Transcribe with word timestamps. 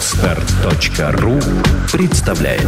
Отстар.ру 0.00 1.38
представляет. 1.92 2.66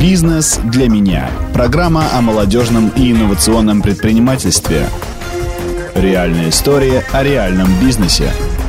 «Бизнес 0.00 0.58
для 0.64 0.88
меня»– 0.88 1.30
программа 1.54 2.06
о 2.12 2.20
молодежном 2.20 2.88
и 2.96 3.12
инновационном 3.12 3.80
предпринимательстве. 3.80 4.88
Реальная 5.94 6.48
история 6.48 7.04
о 7.12 7.22
реальном 7.22 7.68
бизнесе– 7.80 8.32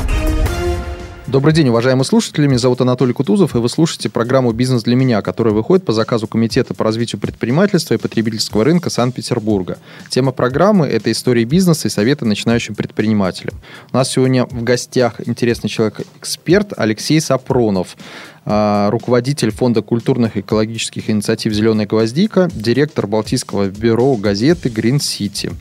Добрый 1.33 1.51
день, 1.51 1.69
уважаемые 1.69 2.05
слушатели. 2.05 2.45
Меня 2.45 2.59
зовут 2.59 2.81
Анатолий 2.81 3.11
Кутузов, 3.11 3.55
и 3.55 3.57
вы 3.57 3.67
слушаете 3.67 4.07
программу 4.07 4.51
«Бизнес 4.51 4.83
для 4.83 4.95
меня», 4.95 5.19
которая 5.23 5.51
выходит 5.51 5.83
по 5.83 5.91
заказу 5.91 6.27
Комитета 6.27 6.75
по 6.75 6.83
развитию 6.83 7.19
предпринимательства 7.19 7.95
и 7.95 7.97
потребительского 7.97 8.63
рынка 8.63 8.91
Санкт-Петербурга. 8.91 9.79
Тема 10.09 10.31
программы– 10.31 10.85
это 10.87 11.11
истории 11.11 11.43
бизнеса 11.43 11.87
и 11.87 11.89
советы 11.89 12.25
начинающим 12.25 12.75
предпринимателям. 12.75 13.55
У 13.91 13.97
нас 13.97 14.11
сегодня 14.11 14.45
в 14.45 14.61
гостях 14.61 15.27
интересный 15.27 15.71
человек-эксперт 15.71 16.71
Алексей 16.77 17.19
Сапронов 17.19 17.97
а, 18.45 18.91
руководитель 18.91 19.49
Фонда 19.49 19.81
культурных 19.81 20.37
и 20.37 20.41
экологических 20.41 21.09
инициатив 21.09 21.51
«Зеленая 21.51 21.87
гвоздика», 21.87 22.47
директор 22.53 23.07
Балтийского 23.07 23.69
бюро 23.69 24.17
газеты 24.17 24.69
«Грин 24.69 24.99
Сити». 24.99 25.51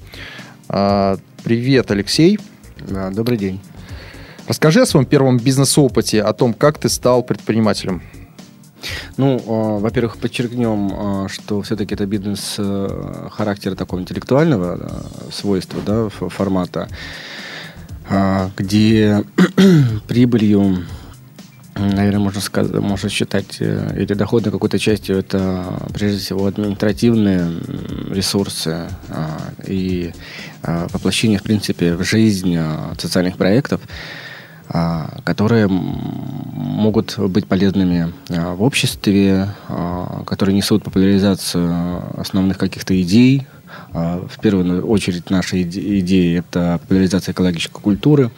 А, 0.69 1.17
привет, 1.43 1.91
Алексей. 1.91 2.39
Добрый 3.15 3.39
день. 3.39 3.59
Расскажи 4.53 4.83
о 4.83 4.87
своем 4.87 5.07
первом 5.07 5.39
бизнес-опыте, 5.39 6.21
о 6.21 6.35
том, 6.35 6.53
как 6.53 6.77
ты 6.77 6.91
стал 6.91 7.23
предпринимателем. 7.23 8.03
Ну, 9.17 9.39
э, 9.39 9.81
во-первых, 9.81 10.19
подчеркнем, 10.19 11.25
э, 11.25 11.29
что 11.31 11.63
все-таки 11.63 11.95
это 11.95 12.05
бизнес 12.05 12.57
э, 12.59 13.29
характера 13.31 13.75
такого 13.77 14.01
интеллектуального 14.01 14.79
э, 14.79 15.33
свойства, 15.33 15.81
да, 15.87 16.11
формата, 16.11 16.91
э, 18.11 18.51
где 18.55 19.25
прибылью, 20.07 20.85
наверное, 21.75 22.21
можно, 22.21 22.43
сказать, 22.43 22.75
можно 22.75 23.09
считать, 23.09 23.57
э, 23.59 23.95
или 23.97 24.13
доходной 24.13 24.53
какой-то 24.53 24.79
частью, 24.79 25.17
это 25.17 25.65
прежде 25.95 26.19
всего 26.19 26.45
административные 26.45 27.51
ресурсы 28.11 28.91
э, 29.09 29.27
и 29.67 30.13
э, 30.63 30.87
воплощение, 30.93 31.39
в 31.39 31.43
принципе, 31.43 31.95
в 31.95 32.05
жизнь 32.05 32.55
э, 32.55 32.95
социальных 32.99 33.39
проектов. 33.39 33.81
А, 33.81 34.22
которые 35.25 35.69
могут 35.69 37.19
быть 37.19 37.47
полезными 37.47 38.13
а, 38.31 38.55
в 38.55 38.63
обществе, 38.63 39.49
а, 39.69 40.23
которые 40.25 40.57
несут 40.57 40.83
популяризацию 40.85 42.03
основных 42.19 42.59
каких-то 42.59 43.01
идей. 43.01 43.47
В 43.93 44.39
первую 44.41 44.87
очередь 44.87 45.31
наши 45.31 45.63
идеи– 45.63 46.39
это 46.39 46.79
популяризация 46.83 47.33
экологической 47.33 47.81
культуры. 47.81 48.31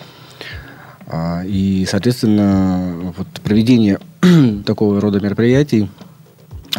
И, 1.44 1.86
соответственно, 1.91 3.12
вот 3.16 3.26
проведение 3.42 3.98
такого 4.64 5.00
рода 5.00 5.19
мероприятий 5.20 5.91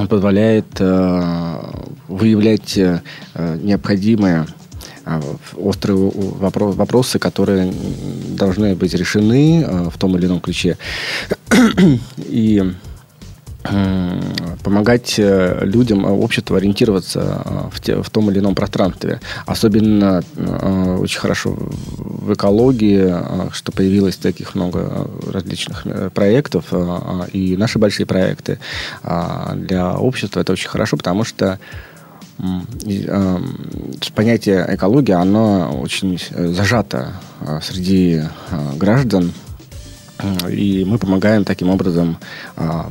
позволяет 0.09 0.79
выявлять 2.07 2.79
необходимое 3.35 4.41
а, 4.41 4.47
острые 5.55 5.97
вопросы, 5.97 7.19
которые 7.19 7.71
должны 8.29 8.75
быть 8.75 8.93
решены 8.93 9.63
а, 9.63 9.89
в 9.89 9.97
том 9.97 10.17
или 10.17 10.25
ином 10.25 10.39
ключе. 10.39 10.77
И 12.17 12.63
помогать 14.63 15.15
э, 15.17 15.61
людям, 15.63 16.05
э, 16.05 16.09
обществу 16.09 16.55
ориентироваться 16.55 17.41
э, 17.45 17.69
в, 17.71 17.81
те, 17.81 18.01
в 18.01 18.09
том 18.09 18.29
или 18.29 18.39
ином 18.39 18.53
пространстве. 18.53 19.19
Особенно 19.45 20.23
очень 20.99 21.19
хорошо 21.19 21.55
в 21.57 22.33
экологии, 22.33 23.13
что 23.53 23.71
появилось 23.71 24.17
таких 24.17 24.55
много 24.55 25.09
различных 25.31 25.85
проектов, 26.13 26.65
и 27.33 27.55
наши 27.57 27.79
большие 27.79 28.05
проекты 28.05 28.59
для 29.03 29.93
общества 29.93 30.41
это 30.41 30.53
очень 30.53 30.69
хорошо, 30.69 30.97
потому 30.97 31.23
что 31.23 31.45
Э, 31.45 31.59
понятие 34.13 34.65
экология, 34.69 35.15
оно 35.15 35.79
очень 35.81 36.19
э, 36.31 36.47
зажато 36.47 37.13
э, 37.41 37.59
среди 37.61 38.23
граждан, 38.75 39.31
и 40.49 40.85
мы 40.87 40.97
помогаем 40.97 41.43
таким 41.43 41.69
образом 41.69 42.17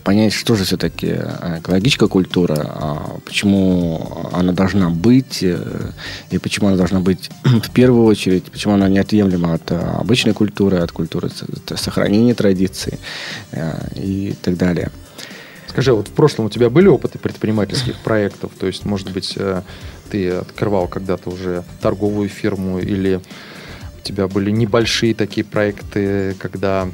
понять, 0.04 0.34
что 0.34 0.56
же 0.56 0.64
все-таки 0.64 1.06
экологическая 1.58 2.06
культура, 2.06 3.00
почему 3.24 4.28
она 4.30 4.52
должна 4.52 4.90
быть, 4.90 5.42
и 5.42 6.38
почему 6.38 6.68
она 6.68 6.76
должна 6.76 7.00
быть 7.00 7.30
в 7.44 7.70
первую 7.70 8.04
очередь, 8.04 8.44
почему 8.44 8.74
она 8.74 8.90
неотъемлема 8.90 9.54
от 9.54 9.72
обычной 9.72 10.34
культуры, 10.34 10.76
от 10.76 10.92
культуры 10.92 11.30
сохранения 11.76 12.34
традиций 12.34 12.98
и 13.96 14.34
так 14.42 14.58
далее. 14.58 14.90
Скажи, 15.74 15.92
вот 15.92 16.06
в 16.06 16.12
прошлом 16.12 16.46
у 16.46 16.50
тебя 16.50 16.70
были 16.70 16.86
опыты 16.86 17.18
предпринимательских 17.18 17.98
проектов? 18.04 18.52
То 18.56 18.68
есть, 18.68 18.84
может 18.84 19.10
быть, 19.10 19.34
э, 19.36 19.62
ты 20.08 20.30
открывал 20.30 20.86
когда-то 20.86 21.30
уже 21.30 21.64
торговую 21.80 22.28
фирму 22.28 22.78
или 22.78 23.20
у 23.98 24.00
тебя 24.04 24.28
были 24.28 24.52
небольшие 24.52 25.16
такие 25.16 25.44
проекты, 25.44 26.36
когда 26.38 26.88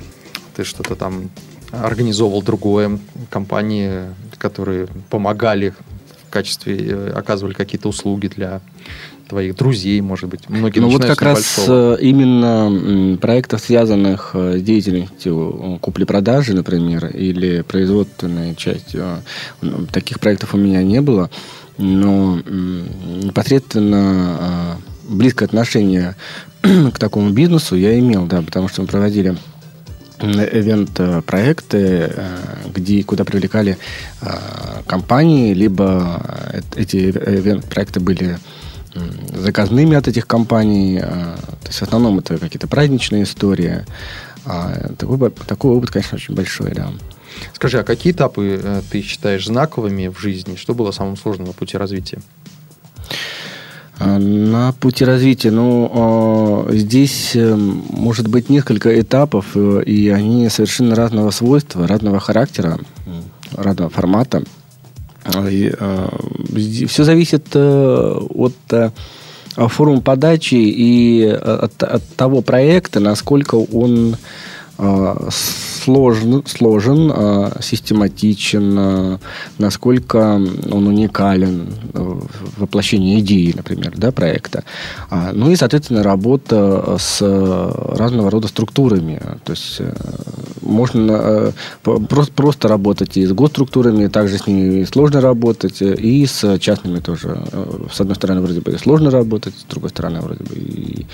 ты 0.57 0.65
что-то 0.65 0.97
там 0.97 1.29
организовывал 1.73 2.41
другое, 2.41 2.99
компании, 3.29 4.15
которые 4.39 4.89
помогали 5.11 5.75
в 6.27 6.31
качестве, 6.31 6.79
э, 6.79 7.11
оказывали 7.11 7.53
какие-то 7.53 7.87
услуги 7.87 8.29
для 8.29 8.63
твоих 9.31 9.55
друзей, 9.55 10.01
может 10.01 10.29
быть. 10.29 10.49
Многие 10.49 10.81
ну 10.81 10.91
вот 10.91 11.05
как 11.05 11.23
раз 11.23 11.57
большого. 11.57 11.97
Э, 11.97 12.03
именно 12.03 13.17
проектов, 13.17 13.61
связанных 13.61 14.33
э, 14.35 14.59
с 14.59 14.63
деятельностью 14.63 15.79
купли-продажи, 15.81 16.53
например, 16.53 17.07
или 17.07 17.63
производственной 17.63 18.57
частью, 18.57 19.23
таких 19.93 20.19
проектов 20.19 20.55
у 20.55 20.59
меня 20.59 20.83
не 20.83 21.01
было, 21.01 21.31
но 21.79 22.41
непосредственно 22.45 24.79
близкое 25.09 25.45
отношение 25.45 26.17
к 26.63 26.99
такому 26.99 27.31
бизнесу 27.31 27.77
я 27.77 27.97
имел, 27.99 28.27
да, 28.27 28.43
потому 28.43 28.69
что 28.69 28.83
мы 28.83 28.89
проводили 28.89 29.37
ивент-проекты, 30.21 32.13
где, 32.75 33.03
куда 33.05 33.25
привлекали 33.25 33.79
компании, 34.87 35.55
либо 35.55 36.21
эти 36.77 37.09
ивент-проекты 37.09 38.01
были 38.01 38.39
заказными 39.35 39.97
от 39.97 40.09
этих 40.09 40.27
компаний. 40.27 41.01
А, 41.03 41.37
то 41.37 41.69
есть 41.69 41.79
в 41.79 41.83
основном 41.83 42.19
это 42.19 42.39
какие-то 42.39 42.67
праздничные 42.67 43.25
истории. 43.25 43.85
А, 44.45 44.93
такой, 44.99 45.31
такой 45.31 45.77
опыт, 45.77 45.91
конечно, 45.91 46.17
очень 46.17 46.35
большой, 46.35 46.73
да. 46.73 46.91
Скажи, 47.55 47.79
а 47.79 47.85
какие 47.85 48.13
этапы 48.13 48.61
э, 48.63 48.83
ты 48.91 49.03
считаешь 49.03 49.47
знаковыми 49.47 50.09
в 50.09 50.19
жизни? 50.19 50.57
Что 50.57 50.75
было 50.75 50.91
самым 50.91 51.17
сложным 51.17 51.47
на 51.47 51.53
пути 51.53 51.77
развития? 51.77 52.19
А, 53.99 54.19
на 54.19 54.73
пути 54.73 55.05
развития, 55.05 55.51
ну, 55.51 56.67
здесь 56.71 57.33
э, 57.35 57.55
может 57.55 58.29
быть 58.29 58.49
несколько 58.49 58.99
этапов, 59.01 59.47
э, 59.55 59.83
и 59.85 60.09
они 60.09 60.49
совершенно 60.49 60.95
разного 60.97 61.31
свойства, 61.31 61.87
разного 61.87 62.19
характера, 62.19 62.81
разного 63.53 63.91
формата. 63.91 64.43
Э, 65.25 66.09
Все 66.87 67.05
зависит 67.05 67.47
э, 67.55 68.19
от 68.35 68.55
э, 68.71 68.91
формы 69.57 70.01
подачи 70.01 70.55
и 70.55 71.25
от, 71.27 71.83
от 71.83 72.03
того 72.17 72.41
проекта, 72.43 73.01
насколько 73.01 73.57
он 73.57 74.17
сложен, 75.83 76.43
сложен 76.47 77.13
систематичен, 77.61 79.19
насколько 79.59 80.41
он 80.71 80.87
уникален 80.87 81.69
в 81.93 82.29
воплощении 82.59 83.21
идеи, 83.21 83.53
например, 83.57 83.95
да, 83.97 84.13
проекта. 84.13 84.65
А, 85.09 85.33
ну 85.33 85.51
и, 85.51 85.57
соответственно, 85.57 86.03
работа 86.03 86.97
с 86.99 87.21
разного 87.21 88.31
рода 88.31 88.49
структурами. 88.49 89.21
То 89.45 89.53
есть 89.53 89.81
можно 90.63 91.53
просто, 91.83 92.33
просто 92.33 92.69
работать 92.69 93.17
и 93.17 93.27
с 93.27 93.33
госструктурами, 93.33 94.07
также 94.09 94.39
с 94.39 94.47
ними 94.47 94.85
сложно 94.85 95.21
работать, 95.21 95.83
и 95.83 96.27
с 96.27 96.59
частными 96.59 97.01
тоже. 97.01 97.43
С 97.93 98.01
одной 98.01 98.17
стороны, 98.17 98.41
вроде 98.41 98.61
бы 98.61 98.77
сложно 98.79 99.11
работать, 99.11 99.55
с 99.59 99.65
другой 99.65 99.91
стороны, 99.91 100.21
вроде 100.21 100.45
бы 100.45 100.55
и 100.55 101.07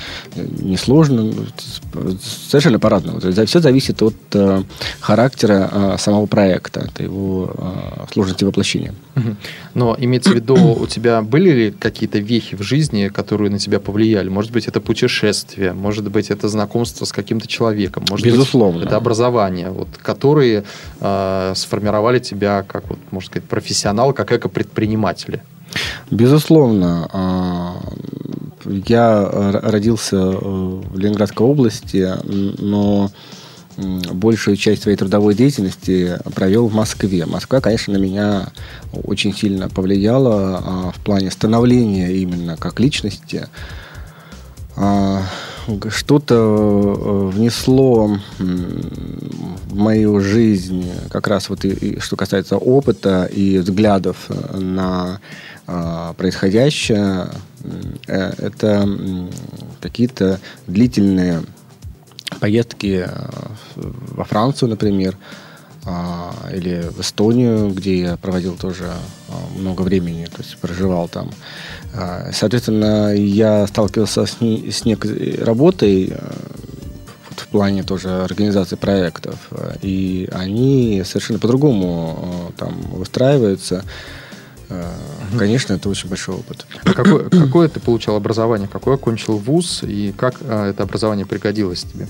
несложно. 0.60 1.32
Совершенно 2.50 2.78
по-разному. 2.78 3.20
Все 3.20 3.60
зависит 3.60 4.02
от 4.02 4.14
э, 4.60 4.64
характера 5.00 5.70
э, 5.72 5.96
самого 5.98 6.26
проекта, 6.26 6.80
от 6.80 7.00
его 7.00 7.50
э, 7.56 8.06
сложности 8.12 8.44
воплощения. 8.44 8.94
Но 9.74 9.96
имеется 9.98 10.30
в 10.30 10.34
виду, 10.34 10.54
у 10.54 10.86
тебя 10.86 11.22
были 11.22 11.50
ли 11.50 11.70
какие-то 11.70 12.18
вехи 12.18 12.56
в 12.56 12.62
жизни, 12.62 13.08
которые 13.08 13.50
на 13.50 13.58
тебя 13.58 13.80
повлияли? 13.80 14.28
Может 14.28 14.52
быть, 14.52 14.68
это 14.68 14.80
путешествие, 14.80 15.72
может 15.72 16.10
быть, 16.10 16.30
это 16.30 16.48
знакомство 16.48 17.04
с 17.04 17.12
каким-то 17.12 17.46
человеком, 17.46 18.04
может 18.10 18.26
Безусловно. 18.26 18.80
быть, 18.80 18.88
это 18.88 18.96
образование, 18.96 19.70
вот, 19.70 19.88
которые 20.02 20.64
э, 21.00 21.52
сформировали 21.56 22.18
тебя 22.18 22.62
как, 22.62 22.88
вот, 22.88 22.98
можно 23.10 23.26
сказать, 23.30 23.48
профессионал, 23.48 24.12
как 24.12 24.32
эко-предпринимателя. 24.32 25.42
Безусловно. 26.10 27.08
Я 28.64 29.28
родился 29.62 30.16
в 30.16 30.98
Ленинградской 30.98 31.46
области, 31.46 32.08
но 32.24 33.10
большую 33.76 34.56
часть 34.56 34.82
своей 34.82 34.96
трудовой 34.96 35.34
деятельности 35.34 36.18
провел 36.34 36.68
в 36.68 36.74
Москве. 36.74 37.26
Москва, 37.26 37.60
конечно, 37.60 37.94
на 37.94 37.98
меня 37.98 38.48
очень 38.92 39.34
сильно 39.34 39.68
повлияла 39.68 40.62
а, 40.64 40.92
в 40.92 41.00
плане 41.00 41.30
становления 41.30 42.12
именно 42.12 42.56
как 42.56 42.80
личности. 42.80 43.48
А, 44.76 45.22
что-то 45.88 46.34
э, 46.34 47.30
внесло 47.34 48.18
в 48.38 49.74
мою 49.74 50.20
жизнь 50.20 50.88
как 51.10 51.26
раз 51.26 51.48
вот 51.48 51.64
и, 51.64 51.70
и 51.70 52.00
что 52.00 52.14
касается 52.16 52.56
опыта 52.56 53.24
и 53.24 53.58
взглядов 53.58 54.28
на 54.52 55.20
а, 55.66 56.12
происходящее. 56.14 57.28
Э, 58.06 58.32
это 58.38 58.88
какие-то 59.80 60.38
длительные 60.66 61.42
поездки 62.40 63.06
э, 63.06 63.28
во 63.76 64.24
Францию, 64.24 64.70
например, 64.70 65.16
а, 65.88 66.34
или 66.52 66.82
в 66.90 67.00
Эстонию, 67.00 67.70
где 67.70 68.00
я 68.00 68.16
проводил 68.16 68.56
тоже 68.56 68.90
а, 69.28 69.56
много 69.56 69.82
времени, 69.82 70.26
то 70.26 70.42
есть 70.42 70.58
проживал 70.58 71.06
там. 71.06 71.30
А, 71.94 72.30
соответственно, 72.32 73.14
я 73.14 73.64
сталкивался 73.68 74.26
с, 74.26 74.40
не, 74.40 74.72
с 74.72 74.84
некой 74.84 75.38
работой 75.40 76.08
э, 76.10 76.18
в 77.36 77.46
плане 77.46 77.84
тоже 77.84 78.08
организации 78.24 78.74
проектов, 78.74 79.36
и 79.80 80.28
они 80.32 81.04
совершенно 81.04 81.38
по-другому 81.38 82.52
там 82.56 82.80
выстраиваются. 82.90 83.84
Конечно, 85.38 85.74
это 85.74 85.88
очень 85.88 86.08
большой 86.08 86.34
опыт. 86.34 86.66
А 86.82 86.92
какое, 86.92 87.30
какое 87.30 87.68
ты 87.68 87.78
получал 87.78 88.16
образование? 88.16 88.66
Какое 88.66 88.96
окончил 88.96 89.38
вуз? 89.38 89.84
И 89.84 90.12
как 90.16 90.42
это 90.42 90.82
образование 90.82 91.24
пригодилось 91.24 91.84
тебе? 91.84 92.08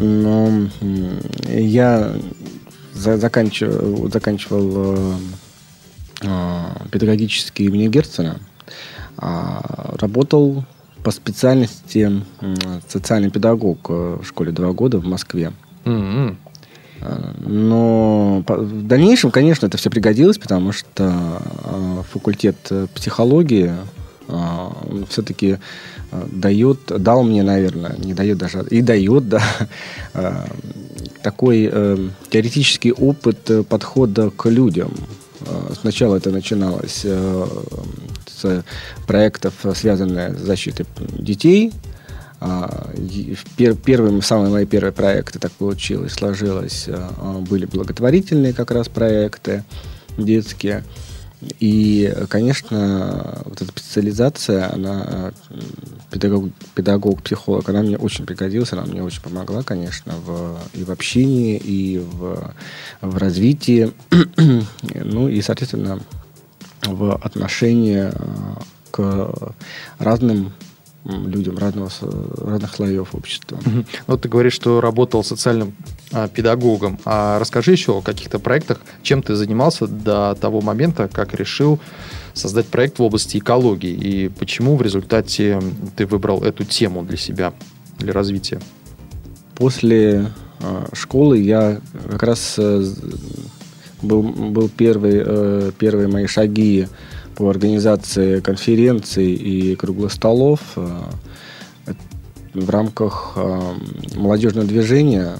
Но 0.00 0.68
я 1.46 2.14
заканчивал, 2.94 4.10
заканчивал 4.10 4.72
э, 4.74 5.14
э, 6.22 6.88
педагогический 6.90 7.64
имени 7.64 7.88
Герцена, 7.88 8.40
а 9.18 9.94
работал 9.98 10.64
по 11.04 11.10
специальности 11.10 12.10
социальный 12.88 13.30
педагог 13.30 13.90
в 13.90 14.24
школе 14.24 14.52
два 14.52 14.72
года 14.72 14.98
в 14.98 15.04
Москве. 15.04 15.52
Mm-hmm. 15.84 16.36
Но 17.46 18.42
в 18.46 18.86
дальнейшем, 18.86 19.30
конечно, 19.30 19.66
это 19.66 19.76
все 19.76 19.90
пригодилось, 19.90 20.38
потому 20.38 20.72
что 20.72 21.42
э, 21.64 22.02
факультет 22.10 22.56
психологии 22.94 23.72
все-таки 25.08 25.58
дает, 26.12 26.78
дал 26.88 27.22
мне, 27.22 27.42
наверное, 27.42 27.96
не 27.98 28.14
дает 28.14 28.38
даже, 28.38 28.64
и 28.70 28.82
дает, 28.82 29.28
да, 29.28 29.42
э, 30.14 30.46
такой 31.22 31.68
э, 31.70 32.08
теоретический 32.30 32.92
опыт 32.92 33.50
э, 33.50 33.62
подхода 33.62 34.30
к 34.30 34.48
людям. 34.48 34.92
Сначала 35.80 36.16
это 36.16 36.30
начиналось 36.30 37.06
с 37.06 38.64
проектов, 39.06 39.54
связанных 39.74 40.38
с 40.38 40.42
защитой 40.42 40.84
детей. 41.18 41.72
Первым, 43.86 44.20
самые 44.20 44.50
мои 44.50 44.66
первые 44.66 44.92
проекты, 44.92 45.38
так 45.38 45.50
получилось, 45.52 46.12
сложилось, 46.12 46.88
были 47.48 47.64
благотворительные 47.64 48.52
как 48.52 48.70
раз 48.70 48.90
проекты 48.90 49.64
детские. 50.18 50.84
И, 51.58 52.12
конечно, 52.28 53.42
вот 53.46 53.62
эта 53.62 53.70
специализация, 53.70 54.72
она 54.72 55.32
педагог, 56.10 56.50
педагог, 56.74 57.22
психолог, 57.22 57.68
она 57.68 57.80
мне 57.80 57.96
очень 57.96 58.26
пригодилась, 58.26 58.72
она 58.72 58.82
мне 58.82 59.02
очень 59.02 59.22
помогла, 59.22 59.62
конечно, 59.62 60.12
в, 60.16 60.58
и 60.74 60.84
в 60.84 60.90
общении, 60.90 61.56
и 61.56 61.98
в, 61.98 62.52
в 63.00 63.16
развитии, 63.16 63.92
ну 64.94 65.28
и, 65.28 65.40
соответственно, 65.40 66.00
в 66.82 67.14
отношении 67.16 68.10
э, 68.12 68.12
к 68.90 69.54
разным 69.98 70.52
людям 71.04 71.56
разного, 71.56 71.90
разных 72.36 72.74
слоев 72.74 73.14
общества. 73.14 73.56
Угу. 73.56 73.84
Вот 74.06 74.20
ты 74.20 74.28
говоришь, 74.28 74.52
что 74.52 74.80
работал 74.80 75.24
социальным 75.24 75.74
а, 76.12 76.28
педагогом. 76.28 76.98
А 77.04 77.38
расскажи 77.38 77.72
еще 77.72 77.98
о 77.98 78.02
каких-то 78.02 78.38
проектах, 78.38 78.80
чем 79.02 79.22
ты 79.22 79.34
занимался 79.34 79.86
до 79.86 80.36
того 80.38 80.60
момента, 80.60 81.08
как 81.08 81.34
решил 81.34 81.80
создать 82.34 82.66
проект 82.66 82.98
в 82.98 83.02
области 83.02 83.38
экологии, 83.38 83.92
и 83.92 84.28
почему 84.28 84.76
в 84.76 84.82
результате 84.82 85.60
ты 85.96 86.06
выбрал 86.06 86.42
эту 86.42 86.64
тему 86.64 87.02
для 87.02 87.16
себя, 87.16 87.52
для 87.98 88.12
развития? 88.12 88.60
После 89.54 90.30
э, 90.60 90.86
школы 90.92 91.38
я 91.38 91.80
как 92.10 92.22
раз 92.22 92.54
э, 92.58 92.84
был, 94.02 94.22
был 94.22 94.68
первый, 94.68 95.22
э, 95.24 95.72
первые 95.78 96.08
мои 96.08 96.26
шаги 96.26 96.88
по 97.40 97.48
организации 97.48 98.40
конференций 98.40 99.32
и 99.32 99.74
круглых 99.74 100.12
столов 100.12 100.60
э, 100.76 100.86
в 102.52 102.68
рамках 102.68 103.32
э, 103.36 103.72
молодежного 104.14 104.66
движения, 104.66 105.38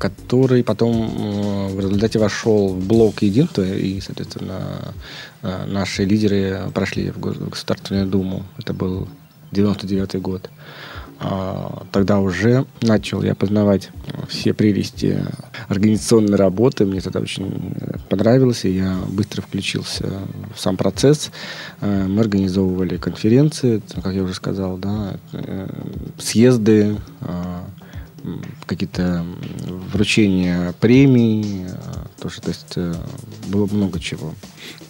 который 0.00 0.64
потом 0.64 0.96
э, 0.96 1.74
в 1.74 1.78
результате 1.78 2.18
вошел 2.18 2.70
в 2.70 2.84
блок 2.84 3.22
единства, 3.22 3.62
и, 3.62 4.00
соответственно, 4.00 4.94
наши 5.68 6.04
лидеры 6.04 6.62
прошли 6.74 7.12
в 7.12 7.20
Государственную 7.20 8.08
Думу. 8.08 8.42
Это 8.58 8.72
был 8.72 9.06
99 9.52 10.20
год. 10.20 10.50
А, 11.24 11.84
тогда 11.92 12.18
уже 12.18 12.66
начал 12.80 13.22
я 13.22 13.36
познавать 13.36 13.90
все 14.28 14.52
прелести 14.54 15.24
организационной 15.68 16.36
работы. 16.36 16.84
Мне 16.84 16.98
это 16.98 17.20
очень 17.20 17.74
понравилось, 18.08 18.64
и 18.64 18.70
я 18.70 18.96
быстро 19.08 19.42
включился 19.42 20.04
в 20.54 20.60
сам 20.60 20.76
процесс. 20.76 21.30
Э, 21.80 22.06
мы 22.08 22.22
организовывали 22.22 22.96
конференции, 22.96 23.82
как 24.02 24.14
я 24.14 24.22
уже 24.24 24.34
сказал, 24.34 24.78
да, 24.78 25.14
э, 25.32 25.68
съезды, 26.18 26.96
э, 27.20 27.60
какие-то 28.66 29.24
вручения 29.92 30.74
премий, 30.80 31.66
тоже, 32.20 32.40
то 32.40 32.48
есть 32.50 32.78
было 33.48 33.66
много 33.66 33.98
чего. 33.98 34.32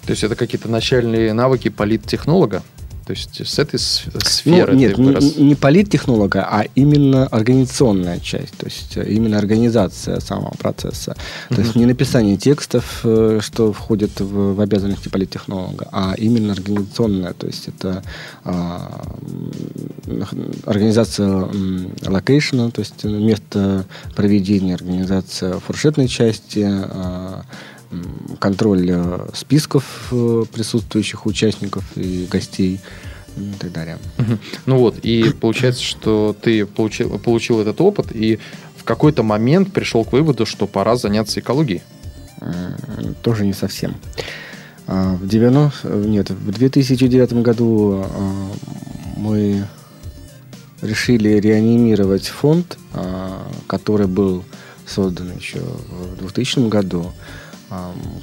То 0.04 0.10
есть 0.10 0.22
это 0.22 0.36
какие-то 0.36 0.68
начальные 0.68 1.32
навыки 1.32 1.70
политтехнолога? 1.70 2.62
То 3.04 3.12
есть 3.12 3.46
с 3.46 3.58
этой 3.58 3.78
сферы 3.78 4.72
ну, 4.72 4.78
нет, 4.78 4.98
не, 4.98 5.04
вырос... 5.04 5.36
не 5.36 5.54
политтехнолога, 5.54 6.46
а 6.48 6.64
именно 6.74 7.26
организационная 7.26 8.20
часть, 8.20 8.56
то 8.56 8.66
есть 8.66 8.96
э, 8.96 9.08
именно 9.08 9.38
организация 9.38 10.20
самого 10.20 10.54
процесса. 10.56 11.16
То 11.48 11.60
есть 11.60 11.74
не 11.74 11.86
написание 11.86 12.36
текстов, 12.36 13.00
э, 13.04 13.40
что 13.42 13.72
входит 13.72 14.20
в, 14.20 14.54
в 14.54 14.60
обязанности 14.60 15.08
политтехнолога, 15.08 15.88
а 15.90 16.14
именно 16.16 16.52
организационная, 16.52 17.32
то 17.32 17.46
есть 17.46 17.68
это 17.68 18.02
а, 18.44 19.14
организация 20.66 21.48
location 22.06 22.57
а, 22.57 22.70
то 22.70 22.80
есть 22.80 23.04
место 23.04 23.84
проведения, 24.14 24.74
организация 24.74 25.58
фуршетной 25.58 26.08
части, 26.08 26.64
а, 26.64 27.42
контроль 28.38 28.88
э, 28.90 29.28
списков 29.34 30.08
э, 30.12 30.44
присутствующих 30.52 31.26
участников 31.26 31.84
и 31.96 32.26
гостей 32.30 32.80
и 33.36 33.52
так 33.58 33.72
далее. 33.72 33.98
Угу. 34.18 34.38
Ну 34.66 34.78
вот, 34.78 34.98
и 35.02 35.32
получается, 35.40 35.82
что 35.82 36.36
ты 36.40 36.66
получил, 36.66 37.18
получил 37.18 37.60
этот 37.60 37.80
опыт 37.80 38.08
и 38.12 38.38
в 38.76 38.84
какой-то 38.84 39.22
момент 39.22 39.72
пришел 39.72 40.04
к 40.04 40.12
выводу, 40.12 40.44
что 40.44 40.66
пора 40.66 40.96
заняться 40.96 41.40
экологией. 41.40 41.82
Тоже 43.22 43.46
не 43.46 43.52
совсем. 43.52 43.94
А, 44.86 45.14
в 45.14 45.26
90... 45.26 45.88
Нет, 46.06 46.30
в 46.30 46.50
2009 46.50 47.32
году 47.34 48.04
а, 48.04 48.50
мы 49.16 49.66
решили 50.80 51.38
реанимировать 51.38 52.26
фонд, 52.26 52.76
а, 52.92 53.46
который 53.66 54.06
был 54.06 54.44
создан 54.86 55.32
еще 55.36 55.60
в 55.60 56.18
2000 56.18 56.68
году. 56.68 57.12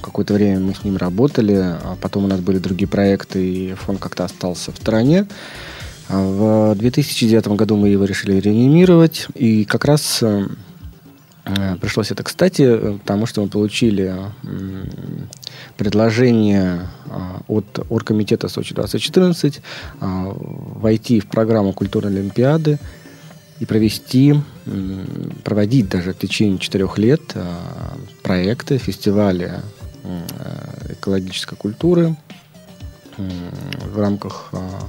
Какое-то 0.01 0.33
время 0.33 0.59
мы 0.59 0.73
с 0.73 0.83
ним 0.83 0.97
работали, 0.97 1.55
а 1.55 1.97
потом 2.01 2.25
у 2.25 2.27
нас 2.27 2.39
были 2.39 2.57
другие 2.59 2.87
проекты, 2.87 3.45
и 3.45 3.73
фонд 3.73 3.99
как-то 3.99 4.25
остался 4.25 4.71
в 4.71 4.77
стороне. 4.77 5.27
А 6.07 6.73
в 6.73 6.75
2009 6.75 7.47
году 7.49 7.75
мы 7.75 7.89
его 7.89 8.05
решили 8.05 8.39
реанимировать, 8.39 9.27
и 9.35 9.63
как 9.65 9.85
раз 9.85 10.23
э, 10.23 10.47
э, 11.45 11.75
пришлось 11.75 12.11
это 12.11 12.23
кстати, 12.23 12.97
потому 12.99 13.27
что 13.27 13.43
мы 13.43 13.49
получили 13.49 14.15
предложение 15.77 16.87
а, 17.09 17.41
от 17.47 17.85
Оргкомитета 17.89 18.49
Сочи 18.49 18.73
2014 18.73 19.61
войти 19.99 21.19
в 21.19 21.27
программу 21.27 21.73
культурной 21.73 22.11
олимпиады 22.11 22.79
и 23.59 23.65
провести, 23.65 24.35
проводить 25.43 25.89
даже 25.89 26.13
в 26.13 26.17
течение 26.17 26.59
четырех 26.59 26.97
лет 26.97 27.21
а, 27.35 27.97
проекты, 28.23 28.77
фестивали 28.77 29.61
э, 30.03 30.93
экологической 30.93 31.55
культуры 31.55 32.15
в 33.17 33.99
рамках 33.99 34.49
а, 34.53 34.87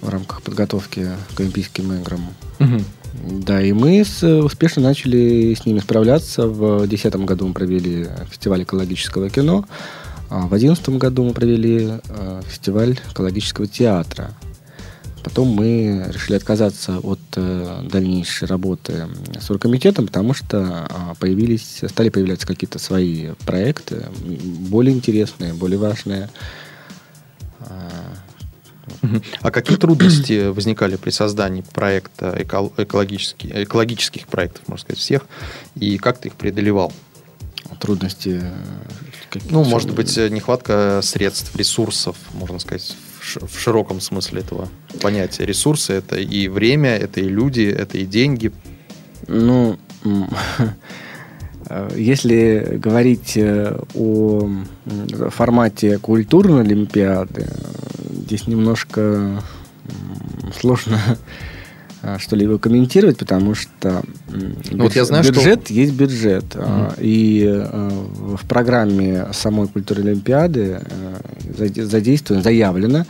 в 0.00 0.08
рамках 0.08 0.42
подготовки 0.42 1.08
к 1.34 1.40
Олимпийским 1.40 1.92
играм. 1.94 2.20
Угу. 2.60 2.84
Да, 3.46 3.62
и 3.62 3.72
мы 3.72 4.04
с, 4.04 4.22
успешно 4.22 4.82
начали 4.82 5.54
с 5.54 5.66
ними 5.66 5.80
справляться. 5.80 6.46
В 6.46 6.86
2010 6.86 7.16
году 7.24 7.48
мы 7.48 7.54
провели 7.54 8.06
фестиваль 8.30 8.62
экологического 8.62 9.28
кино, 9.28 9.64
а 10.30 10.46
в 10.46 10.50
2011 10.50 10.88
году 10.90 11.24
мы 11.24 11.32
провели 11.32 11.94
э, 12.08 12.42
фестиваль 12.46 12.98
экологического 13.10 13.66
театра. 13.66 14.32
Потом 15.28 15.48
мы 15.48 16.06
решили 16.08 16.38
отказаться 16.38 17.00
от 17.00 17.20
э, 17.36 17.82
дальнейшей 17.82 18.48
работы 18.48 19.08
с 19.38 19.50
оргкомитетом, 19.50 20.06
потому 20.06 20.32
что 20.32 20.88
э, 20.88 21.14
появились, 21.20 21.82
стали 21.86 22.08
появляться 22.08 22.46
какие-то 22.46 22.78
свои 22.78 23.32
проекты, 23.44 24.06
более 24.70 24.96
интересные, 24.96 25.52
более 25.52 25.78
важные. 25.78 26.30
А 29.42 29.50
какие 29.50 29.76
трудности 29.76 30.48
возникали 30.48 30.96
при 30.96 31.10
создании 31.10 31.60
проекта 31.74 32.34
экологических, 32.38 33.54
экологических 33.54 34.28
проектов, 34.28 34.66
можно 34.66 34.80
сказать, 34.80 34.98
всех, 34.98 35.26
и 35.74 35.98
как 35.98 36.18
ты 36.18 36.28
их 36.28 36.36
преодолевал? 36.36 36.90
Трудности? 37.78 38.42
Ну, 39.50 39.62
может 39.62 39.92
быть, 39.92 40.16
нехватка 40.16 41.00
средств, 41.02 41.54
ресурсов, 41.54 42.16
можно 42.32 42.58
сказать, 42.58 42.96
в 43.36 43.58
широком 43.58 44.00
смысле 44.00 44.40
этого 44.40 44.68
понятия. 45.00 45.44
Ресурсы 45.44 45.92
это 45.92 46.16
и 46.16 46.48
время, 46.48 46.90
это 46.90 47.20
и 47.20 47.28
люди, 47.28 47.62
это 47.62 47.98
и 47.98 48.06
деньги. 48.06 48.52
Ну, 49.26 49.78
если 51.94 52.78
говорить 52.80 53.36
э, 53.36 53.78
о 53.94 54.48
формате 55.30 55.98
культурной 55.98 56.62
олимпиады, 56.62 57.46
здесь 58.10 58.46
немножко 58.46 59.42
сложно 60.58 60.98
что-либо 62.18 62.58
комментировать, 62.58 63.18
потому 63.18 63.54
что 63.54 64.02
ну, 64.28 64.84
вот 64.84 64.94
я 64.94 65.04
знаю, 65.04 65.24
бюджет 65.24 65.64
что... 65.64 65.74
есть 65.74 65.92
бюджет. 65.94 66.56
Угу. 66.56 66.94
И 67.00 67.64
в 68.36 68.46
программе 68.46 69.26
самой 69.32 69.68
культуры 69.68 70.02
Олимпиады 70.02 70.80
задействовано, 71.58 72.42
заявлено 72.42 73.06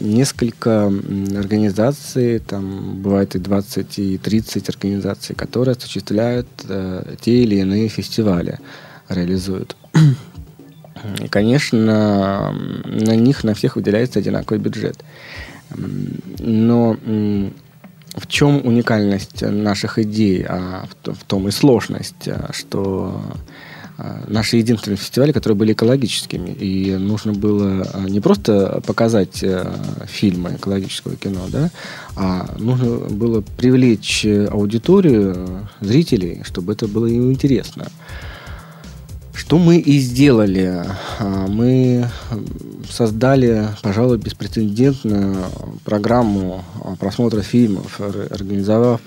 несколько 0.00 0.86
организаций, 0.86 2.38
там 2.38 3.02
бывает 3.02 3.36
и 3.36 3.38
20, 3.38 3.98
и 3.98 4.18
30 4.18 4.68
организаций, 4.70 5.36
которые 5.36 5.72
осуществляют 5.72 6.48
те 7.20 7.42
или 7.42 7.56
иные 7.56 7.88
фестивали, 7.88 8.58
реализуют. 9.10 9.76
И, 11.22 11.28
конечно, 11.28 12.52
на 12.84 13.16
них 13.16 13.44
на 13.44 13.52
всех 13.52 13.76
выделяется 13.76 14.20
одинаковый 14.20 14.58
бюджет. 14.58 15.04
Но 16.38 16.96
в 18.14 18.26
чем 18.26 18.64
уникальность 18.64 19.42
наших 19.42 19.98
идей, 19.98 20.44
а 20.48 20.86
в 21.04 21.24
том 21.24 21.48
и 21.48 21.50
сложность, 21.50 22.28
а, 22.28 22.50
что 22.52 23.22
а, 23.24 23.36
наши 24.26 24.56
единственные 24.56 24.96
фестивали, 24.96 25.32
которые 25.32 25.56
были 25.56 25.72
экологическими. 25.72 26.50
И 26.50 26.96
нужно 26.96 27.32
было 27.32 27.86
а, 27.92 28.04
не 28.08 28.20
просто 28.20 28.82
показать 28.86 29.44
фильмы 30.06 30.56
экологического 30.56 31.16
кино, 31.16 31.46
да, 31.48 31.70
а 32.16 32.54
нужно 32.58 33.08
было 33.08 33.42
привлечь 33.56 34.26
аудиторию, 34.26 35.68
зрителей, 35.80 36.42
чтобы 36.44 36.72
это 36.72 36.88
было 36.88 37.06
им 37.06 37.30
интересно. 37.30 37.86
Что 39.34 39.58
мы 39.58 39.78
и 39.78 39.98
сделали. 39.98 40.84
А, 41.18 41.46
мы 41.46 42.08
создали, 42.90 43.68
пожалуй, 43.82 44.18
беспрецедентную 44.18 45.36
программу 45.84 46.64
просмотра 46.98 47.42
фильмов, 47.42 48.00
организовав 48.00 49.00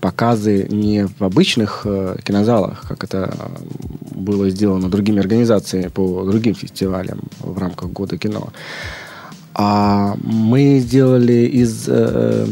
показы 0.00 0.66
не 0.70 1.06
в 1.06 1.22
обычных 1.22 1.82
э, 1.84 2.16
кинозалах, 2.24 2.86
как 2.88 3.04
это 3.04 3.34
было 4.10 4.50
сделано 4.50 4.88
другими 4.88 5.20
организациями 5.20 5.88
по 5.88 6.24
другим 6.24 6.54
фестивалям 6.54 7.20
в 7.40 7.58
рамках 7.58 7.90
года 7.90 8.16
кино, 8.18 8.48
а 9.54 10.16
мы 10.22 10.78
сделали 10.78 11.46
из 11.46 11.84
э, 11.88 12.46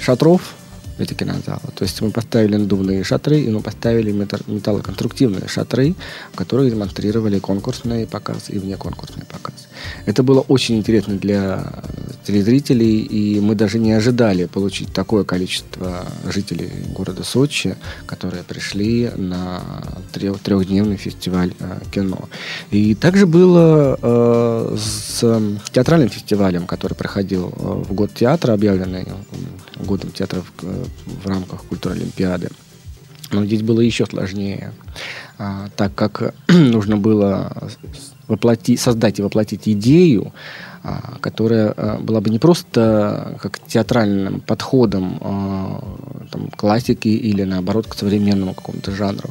шатров 0.00 0.54
эти 1.02 1.14
кинозалы. 1.14 1.60
То 1.74 1.84
есть 1.84 2.00
мы 2.00 2.10
поставили 2.10 2.56
надувные 2.56 3.04
шатры, 3.04 3.40
и 3.40 3.50
мы 3.50 3.60
поставили 3.60 4.12
металлоконструктивные 4.12 5.48
шатры, 5.48 5.94
которые 6.34 6.70
демонстрировали 6.70 7.38
конкурсный 7.38 8.06
показ 8.06 8.48
и 8.48 8.58
внеконкурсный 8.58 9.24
показ. 9.24 9.68
Это 10.06 10.22
было 10.22 10.40
очень 10.40 10.78
интересно 10.78 11.16
для 11.16 11.72
телезрителей, 12.26 13.00
и 13.00 13.40
мы 13.40 13.54
даже 13.54 13.78
не 13.78 13.92
ожидали 13.92 14.46
получить 14.46 14.92
такое 14.92 15.24
количество 15.24 16.06
жителей 16.28 16.70
города 16.94 17.24
Сочи, 17.24 17.76
которые 18.06 18.42
пришли 18.42 19.10
на 19.16 19.60
трех, 20.12 20.38
трехдневный 20.40 20.96
фестиваль 20.96 21.52
э, 21.58 21.80
кино. 21.90 22.28
И 22.70 22.94
также 22.94 23.26
было 23.26 23.98
э, 24.00 24.76
с 24.78 25.24
театральным 25.72 26.08
фестивалем, 26.08 26.66
который 26.66 26.94
проходил 26.94 27.48
э, 27.48 27.82
в 27.88 27.92
год 27.92 28.14
театра, 28.14 28.52
объявленный 28.52 29.06
годом 29.82 30.10
театра 30.10 30.40
в, 30.40 30.64
э, 30.64 30.84
в 31.06 31.26
рамках 31.26 31.64
культуры 31.64 31.96
Олимпиады. 31.96 32.48
Но 33.32 33.44
здесь 33.46 33.62
было 33.62 33.80
еще 33.80 34.06
сложнее, 34.06 34.72
а, 35.38 35.68
так 35.76 35.94
как 35.94 36.34
нужно 36.48 36.96
было 36.96 37.70
воплотить, 38.28 38.80
создать 38.80 39.18
и 39.18 39.22
воплотить 39.22 39.68
идею, 39.68 40.32
а, 40.82 41.16
которая 41.20 41.72
а, 41.76 41.98
была 41.98 42.20
бы 42.20 42.30
не 42.30 42.38
просто 42.38 43.38
как 43.40 43.58
театральным 43.66 44.40
подходом 44.40 45.18
там, 46.30 46.48
к 46.48 46.56
классике 46.56 47.10
или 47.10 47.44
наоборот 47.44 47.86
к 47.86 47.94
современному 47.94 48.54
какому-то 48.54 48.92
жанру, 48.92 49.30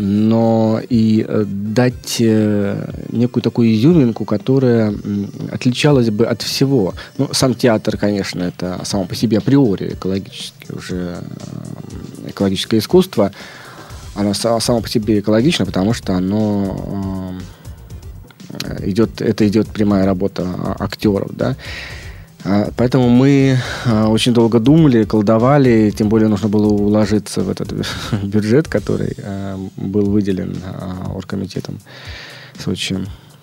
но 0.00 0.80
и 0.88 1.26
э, 1.26 1.44
дать 1.44 2.18
э, 2.20 2.88
некую 3.10 3.42
такую 3.42 3.74
изюминку, 3.74 4.24
которая 4.24 4.94
отличалась 5.50 6.10
бы 6.10 6.24
от 6.24 6.42
всего. 6.42 6.94
Ну, 7.18 7.28
сам 7.32 7.56
театр, 7.56 7.96
конечно, 7.96 8.44
это 8.44 8.80
само 8.84 9.06
по 9.06 9.16
себе 9.16 9.38
априори 9.38 9.94
экологически 9.94 10.72
уже 10.72 11.18
э, 12.24 12.30
экологическое 12.30 12.78
искусство. 12.78 13.32
Оно 14.14 14.34
само 14.34 14.80
по 14.80 14.88
себе 14.88 15.18
экологично, 15.18 15.66
потому 15.66 15.92
что 15.92 16.14
оно 16.14 17.34
идет, 18.80 19.20
это 19.20 19.46
идет 19.48 19.68
прямая 19.68 20.06
работа 20.06 20.76
актеров, 20.78 21.30
да. 21.36 21.56
А, 22.48 22.70
поэтому 22.76 23.10
мы 23.10 23.58
а, 23.84 24.08
очень 24.08 24.32
долго 24.32 24.58
думали, 24.58 25.04
колдовали, 25.04 25.90
тем 25.90 26.08
более 26.08 26.28
нужно 26.28 26.48
было 26.48 26.66
уложиться 26.66 27.42
в 27.42 27.50
этот 27.50 27.74
бюджет, 28.22 28.68
который 28.68 29.14
а, 29.22 29.58
был 29.76 30.06
выделен 30.06 30.56
оргкомитетом 31.14 31.78
Сочи. 32.58 32.96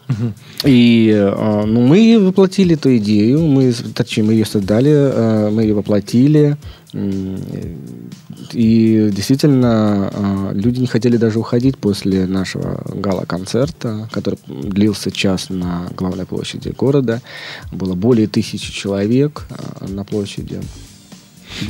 Угу. 0.08 0.34
И 0.66 1.34
ну, 1.66 1.82
мы 1.82 2.20
воплотили 2.20 2.76
эту 2.76 2.96
идею, 2.98 3.42
мы, 3.42 3.74
точнее, 3.74 4.24
мы 4.24 4.34
ее 4.34 4.46
создали, 4.46 5.50
мы 5.50 5.64
ее 5.64 5.74
воплотили. 5.74 6.58
И 8.54 9.10
действительно, 9.12 10.10
а, 10.14 10.52
люди 10.54 10.80
не 10.80 10.88
хотели 10.88 11.18
даже 11.18 11.40
уходить 11.40 11.78
после 11.78 12.26
нашего 12.26 12.82
гала-концерта, 12.94 14.08
который 14.12 14.40
длился 14.48 15.12
час 15.12 15.50
на 15.50 15.88
главной 15.98 16.26
площади 16.26 16.70
города. 16.70 17.22
Было 17.72 17.96
более 17.96 18.28
тысячи 18.28 18.72
человек 18.72 19.46
а, 19.50 19.88
на 19.88 20.06
площади. 20.06 20.62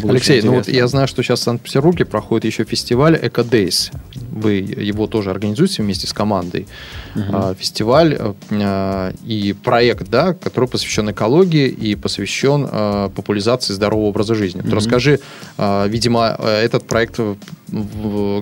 Было 0.02 0.12
Алексей, 0.12 0.42
ну 0.42 0.56
вот 0.56 0.68
я 0.68 0.88
знаю, 0.88 1.08
что 1.08 1.24
сейчас 1.24 1.40
в 1.40 1.44
Санкт-Петербурге 1.44 2.06
проходит 2.06 2.46
еще 2.46 2.64
фестиваль 2.64 3.18
Эко 3.22 3.42
Days. 3.42 3.92
Вы 4.32 4.54
его 4.54 5.08
тоже 5.08 5.32
организуете 5.32 5.84
вместе 5.84 6.08
с 6.08 6.14
командой. 6.14 6.68
Угу. 7.16 7.56
Фестиваль 7.56 8.18
э, 8.50 9.14
и 9.26 9.54
проект, 9.54 10.10
да, 10.10 10.34
который 10.34 10.68
посвящен 10.68 11.10
экологии 11.12 11.68
и 11.68 11.96
посвящен 11.96 12.68
э, 12.70 13.10
популяризации 13.16 13.74
здорового 13.74 14.08
образа 14.08 14.36
жизни. 14.36 14.62
Угу. 14.62 14.76
расскажи, 14.76 15.20
э, 15.58 15.88
видимо, 15.88 16.38
этот 16.40 16.86
проект 16.86 17.20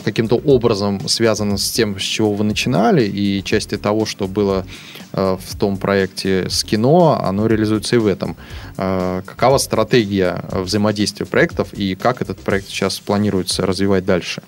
каким-то 0.03 0.35
образом 0.35 1.07
связан 1.07 1.57
с 1.57 1.71
тем, 1.71 1.99
с 1.99 2.03
чего 2.03 2.33
вы 2.33 2.43
начинали, 2.43 3.03
и 3.03 3.43
части 3.43 3.77
того, 3.77 4.05
что 4.05 4.27
было 4.27 4.65
в 5.13 5.55
том 5.59 5.77
проекте 5.77 6.49
с 6.49 6.63
кино, 6.63 7.19
оно 7.23 7.45
реализуется 7.47 7.95
и 7.95 7.99
в 7.99 8.07
этом. 8.07 8.35
Какова 8.75 9.59
стратегия 9.59 10.43
взаимодействия 10.51 11.25
проектов 11.25 11.73
и 11.73 11.95
как 11.95 12.21
этот 12.21 12.39
проект 12.39 12.67
сейчас 12.67 12.99
планируется 12.99 13.65
развивать 13.65 14.05
дальше? 14.05 14.41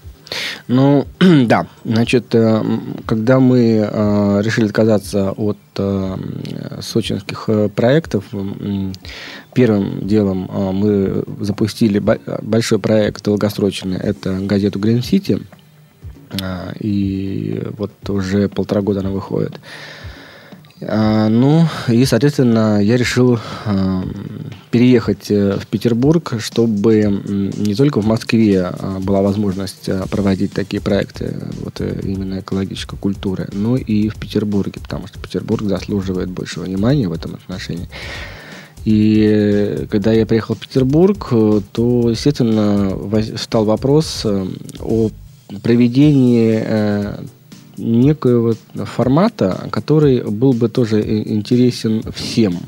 Ну, 0.68 1.06
да. 1.20 1.68
Значит, 1.84 2.34
э, 2.34 2.64
когда 3.06 3.40
мы 3.40 3.88
э, 3.90 4.42
решили 4.42 4.66
отказаться 4.66 5.32
от 5.32 5.58
э, 5.78 6.18
сочинских 6.82 7.50
проектов, 7.76 8.26
первым 9.54 10.08
делом 10.08 10.50
мы 10.74 11.24
запустили 11.40 12.00
большой 12.42 12.80
проект 12.80 13.24
долгосрочный. 13.24 13.98
Это 13.98 14.34
газету 14.40 14.80
Green 14.80 15.00
City. 15.00 15.42
И 16.80 17.64
вот 17.78 17.92
уже 18.10 18.50
полтора 18.50 18.82
года 18.82 19.00
она 19.00 19.12
выходит. 19.12 19.60
А, 20.82 21.30
ну, 21.30 21.66
и, 21.88 22.04
соответственно, 22.06 22.82
я 22.82 22.98
решил 22.98 23.40
а, 23.66 24.04
переехать 24.72 25.32
э, 25.32 25.58
в 25.58 25.68
Петербург, 25.68 26.34
чтобы 26.40 27.04
не 27.26 27.76
только 27.76 28.02
в 28.02 28.06
Москве 28.06 28.62
а, 28.62 29.00
была 29.00 29.22
возможность 29.22 29.90
проводить 30.10 30.52
такие 30.52 30.82
проекты 30.82 31.34
вот 31.62 31.80
э, 31.80 32.02
именно 32.04 32.40
экологической 32.40 32.98
культуры, 32.98 33.48
но 33.54 33.78
и 33.78 34.10
в 34.10 34.18
Петербурге, 34.18 34.82
потому 34.82 35.08
что 35.08 35.18
Петербург 35.18 35.64
заслуживает 35.64 36.30
большего 36.30 36.66
внимания 36.66 37.08
в 37.08 37.14
этом 37.14 37.36
отношении. 37.36 37.88
И 38.84 39.26
э, 39.26 39.86
когда 39.90 40.12
я 40.12 40.26
приехал 40.26 40.56
в 40.56 40.60
Петербург, 40.60 41.30
то, 41.72 42.10
естественно, 42.10 42.98
встал 43.38 43.64
вопрос 43.64 44.26
о 44.26 45.10
проведении 45.64 46.62
некоего 47.78 48.54
формата, 48.74 49.68
который 49.72 50.24
был 50.24 50.54
бы 50.54 50.70
тоже 50.70 51.02
интересен 51.02 52.04
всем. 52.14 52.60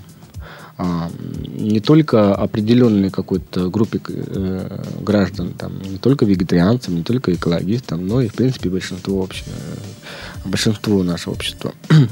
А, 0.79 1.09
не 1.55 1.79
только 1.79 2.35
определенной 2.35 3.09
какой-то 3.09 3.69
группе 3.71 3.99
э, 4.07 4.83
граждан, 5.01 5.53
там, 5.57 5.81
не 5.81 5.97
только 5.97 6.25
вегетарианцам, 6.25 6.95
не 6.95 7.03
только 7.03 7.33
экологистам, 7.33 8.05
но 8.05 8.21
и, 8.21 8.27
в 8.27 8.35
принципе, 8.35 8.69
большинству, 8.69 9.23
обще, 9.23 9.43
э, 9.47 10.47
большинству 10.47 11.01
нашего 11.03 11.33
общества. 11.33 11.73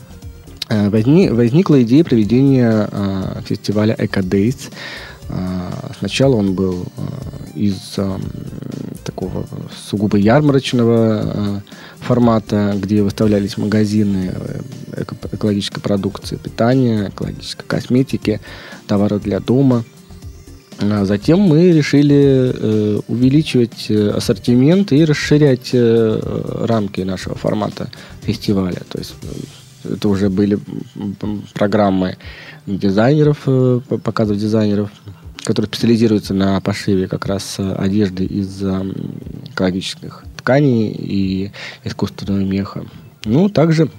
Э, 0.68 0.90
возник, 0.90 1.32
возникла 1.32 1.84
идея 1.84 2.04
проведения 2.04 2.90
э, 2.92 3.42
фестиваля 3.46 3.94
Eco 3.94 4.24
Э, 4.24 4.50
сначала 5.98 6.36
он 6.36 6.54
был 6.54 6.86
э, 6.98 7.60
из 7.60 7.94
э, 7.98 8.18
такого 9.04 9.46
сугубо 9.90 10.18
ярмарочного 10.18 11.22
э, 11.24 11.60
формата, 12.00 12.74
где 12.76 13.02
выставлялись 13.02 13.58
магазины 13.58 14.34
э, 14.34 15.04
экологической 15.32 15.80
продукции, 15.82 16.36
питания, 16.38 17.10
экологической 17.10 17.66
косметики, 17.66 18.42
товары 18.88 19.20
для 19.20 19.40
дома. 19.40 19.84
А 20.80 21.06
затем 21.06 21.40
мы 21.40 21.72
решили 21.72 22.52
э, 22.54 23.00
увеличивать 23.08 23.90
ассортимент 23.90 24.92
и 24.92 25.06
расширять 25.06 25.72
рамки 25.74 27.02
нашего 27.02 27.36
формата 27.36 27.90
фестиваля. 28.22 28.82
То 28.90 28.98
есть 28.98 29.16
это 29.84 30.10
уже 30.10 30.30
были 30.30 30.60
программы 31.54 32.18
дизайнеров, 32.66 33.48
показов 34.04 34.38
дизайнеров, 34.38 34.90
которые 35.46 35.68
специализируются 35.68 36.34
на 36.34 36.60
пошиве 36.60 37.08
как 37.08 37.26
раз 37.26 37.58
одежды 37.60 38.26
из 38.26 38.62
экологических 39.52 40.24
тканей 40.38 40.92
и 40.92 41.52
искусственного 41.84 42.42
меха. 42.42 42.86
Ну, 43.26 43.50
также 43.50 43.90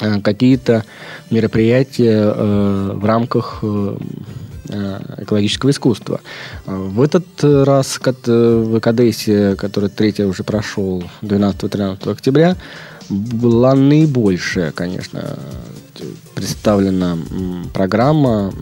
э, 0.00 0.20
какие-то 0.20 0.84
мероприятия 1.30 2.32
э, 2.32 2.90
в 2.94 3.04
рамках 3.04 3.58
э, 3.62 3.96
экологического 5.18 5.70
искусства. 5.70 6.20
В 6.64 7.02
этот 7.02 7.26
раз 7.42 7.98
в 7.98 8.78
Экодесе, 8.78 9.56
который 9.56 9.90
третий 9.90 10.24
уже 10.24 10.44
прошел 10.44 11.04
12-13 11.22 12.10
октября, 12.10 12.56
была 13.10 13.74
наибольшая, 13.74 14.70
конечно, 14.72 15.38
представлена 16.34 17.16
программа 17.72 18.52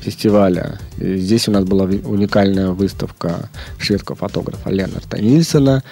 фестиваля. 0.00 0.78
Здесь 0.98 1.48
у 1.48 1.52
нас 1.52 1.64
была 1.64 1.84
уникальная 1.84 2.70
выставка 2.70 3.48
шведского 3.78 4.16
фотографа 4.16 4.70
Ленарта 4.70 5.20
Нильсона. 5.20 5.82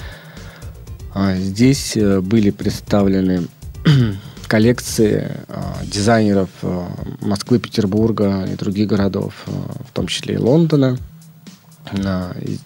А 1.13 1.35
здесь 1.37 1.97
э, 1.97 2.21
были 2.21 2.51
представлены 2.51 3.49
коллекции 4.47 5.33
а, 5.49 5.79
дизайнеров 5.85 6.51
э, 6.63 6.87
Москвы, 7.21 7.59
Петербурга 7.59 8.45
и 8.45 8.55
других 8.55 8.89
городов, 8.89 9.35
э, 9.47 9.51
в 9.89 9.93
том 9.93 10.07
числе 10.07 10.35
и 10.35 10.39
Лондона. 10.39 10.99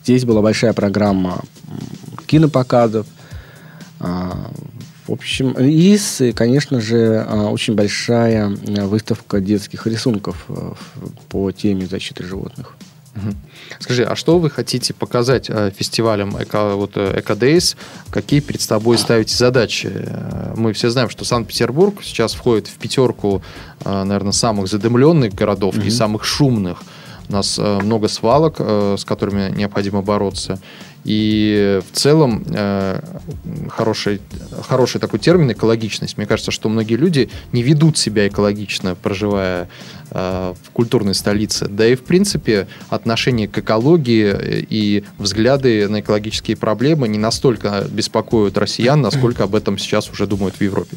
Здесь 0.02 0.24
была 0.24 0.42
большая 0.42 0.74
программа 0.74 1.40
кинопоказов. 2.26 3.06
В 5.06 5.12
общем, 5.12 5.52
и, 5.52 5.98
конечно 6.32 6.80
же, 6.80 7.24
а, 7.28 7.50
очень 7.50 7.74
большая 7.74 8.48
выставка 8.48 9.38
детских 9.40 9.86
рисунков 9.86 10.46
э, 10.48 10.72
по 11.28 11.52
теме 11.52 11.86
защиты 11.86 12.24
животных. 12.24 12.74
Скажи, 13.78 14.02
а 14.02 14.16
что 14.16 14.38
вы 14.38 14.50
хотите 14.50 14.92
показать 14.94 15.48
э, 15.48 15.70
фестивалем 15.76 16.42
Эко, 16.42 16.74
вот, 16.74 16.92
э, 16.96 17.20
Days? 17.20 17.76
Какие 18.10 18.40
перед 18.40 18.62
собой 18.62 18.96
ставите 18.96 19.36
задачи? 19.36 19.92
Мы 20.56 20.72
все 20.72 20.88
знаем, 20.88 21.10
что 21.10 21.24
Санкт-Петербург 21.24 21.96
сейчас 22.02 22.32
входит 22.34 22.68
в 22.68 22.74
пятерку, 22.74 23.42
наверное, 23.84 24.32
самых 24.32 24.68
задымленных 24.68 25.34
городов 25.34 25.76
mm-hmm. 25.76 25.86
и 25.86 25.90
самых 25.90 26.24
шумных. 26.24 26.82
У 27.28 27.32
нас 27.32 27.58
много 27.58 28.08
свалок, 28.08 28.60
с 28.60 29.04
которыми 29.04 29.50
необходимо 29.56 30.02
бороться. 30.02 30.58
И 31.04 31.80
в 31.87 31.96
целом 31.96 32.44
э, 32.48 33.00
хороший, 33.68 34.22
хороший 34.62 35.00
такой 35.00 35.18
термин 35.18 35.52
экологичность. 35.52 36.16
Мне 36.16 36.26
кажется, 36.26 36.50
что 36.50 36.70
многие 36.70 36.94
люди 36.94 37.28
не 37.52 37.62
ведут 37.62 37.98
себя 37.98 38.26
экологично, 38.26 38.94
проживая 38.94 39.68
э, 40.10 40.54
в 40.62 40.70
культурной 40.70 41.14
столице. 41.14 41.68
Да 41.68 41.87
и, 41.87 41.94
в 41.94 42.04
принципе, 42.04 42.68
отношение 42.88 43.48
к 43.48 43.58
экологии 43.58 44.66
и 44.70 45.04
взгляды 45.18 45.88
на 45.88 46.00
экологические 46.00 46.56
проблемы 46.56 47.06
не 47.06 47.18
настолько 47.18 47.84
беспокоят 47.90 48.56
россиян, 48.56 49.02
насколько 49.02 49.44
об 49.44 49.54
этом 49.54 49.76
сейчас 49.76 50.10
уже 50.10 50.26
думают 50.26 50.54
в 50.56 50.60
Европе. 50.62 50.96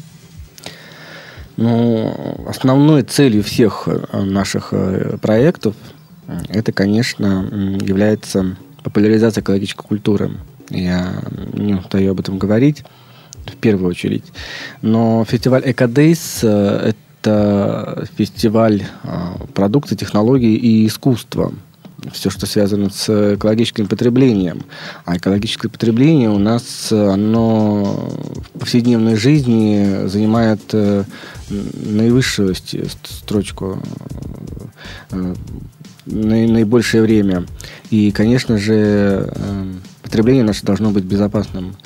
Ну, 1.58 2.46
основной 2.48 3.02
целью 3.02 3.42
всех 3.42 3.88
э, 3.88 4.22
наших 4.22 4.68
э, 4.72 5.18
проектов 5.20 5.74
это, 6.48 6.72
конечно, 6.72 7.48
является 7.80 8.56
популяризация 8.82 9.42
экологической 9.42 9.86
культуры. 9.86 10.32
Я 10.70 11.22
не 11.52 11.74
устаю 11.74 12.12
об 12.12 12.20
этом 12.20 12.38
говорить 12.38 12.84
в 13.46 13.56
первую 13.56 13.90
очередь. 13.90 14.24
Но 14.82 15.24
фестиваль 15.24 15.62
Экодейс 15.64 16.40
э,– 16.42 16.92
это 17.22 18.06
фестиваль 18.16 18.82
э, 19.02 19.08
продукции, 19.54 19.96
технологий 19.96 20.54
и 20.54 20.86
искусства. 20.86 21.52
Все, 22.12 22.30
что 22.30 22.46
связано 22.46 22.90
с 22.90 23.34
экологическим 23.34 23.88
потреблением. 23.88 24.62
А 25.04 25.16
экологическое 25.16 25.68
потребление 25.68 26.30
у 26.30 26.38
нас, 26.38 26.92
оно 26.92 28.08
в 28.54 28.60
повседневной 28.60 29.16
жизни 29.16 30.06
занимает 30.06 30.60
э, 30.72 31.04
наивысшую 31.50 32.54
строчку 32.54 33.82
наибольшее 36.10 37.02
время. 37.02 37.46
И, 37.90 38.10
конечно 38.10 38.58
же, 38.58 39.30
эм, 39.34 39.80
потребление 40.02 40.44
наше 40.44 40.64
должно 40.64 40.90
быть 40.90 41.04
безопасным, 41.04 41.76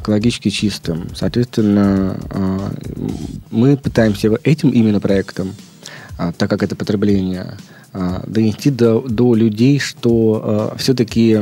экологически 0.00 0.50
чистым. 0.50 1.08
Соответственно, 1.14 2.18
э, 2.30 2.58
мы 3.50 3.76
пытаемся 3.76 4.30
этим 4.42 4.70
именно 4.70 5.00
проектом, 5.00 5.54
а, 6.18 6.32
так 6.32 6.50
как 6.50 6.62
это 6.62 6.76
потребление, 6.76 7.56
а, 7.92 8.22
донести 8.26 8.70
до, 8.70 9.00
до 9.00 9.34
людей, 9.34 9.78
что 9.78 10.72
все-таки 10.76 11.36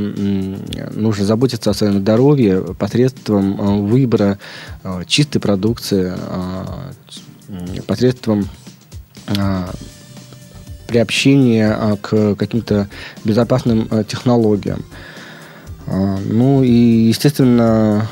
нужно 0.94 1.24
заботиться 1.24 1.70
о 1.70 1.74
своем 1.74 2.00
здоровье 2.00 2.74
посредством 2.79 3.87
выбора 3.87 4.38
чистой 5.07 5.38
продукции, 5.38 6.12
посредством 7.87 8.48
приобщение 10.90 11.70
а, 11.70 11.96
к 11.96 12.35
каким-то 12.35 12.88
безопасным 13.24 13.87
а, 13.92 14.03
технологиям. 14.03 14.85
А, 15.87 16.18
ну 16.18 16.64
и, 16.64 17.09
естественно, 17.09 18.09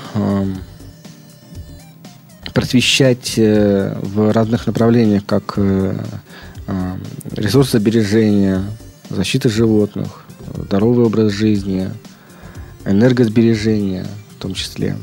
просвещать 2.54 3.34
э, 3.36 3.96
в 4.02 4.32
разных 4.32 4.66
направлениях, 4.66 5.24
как 5.24 5.54
э, 5.58 5.94
ресурсобережение, 7.32 8.62
защита 9.10 9.48
животных, 9.48 10.24
здоровый 10.56 11.06
образ 11.06 11.32
жизни, 11.32 11.88
энергосбережение 12.84 14.06
в 14.30 14.42
том 14.42 14.54
числе. 14.54 14.96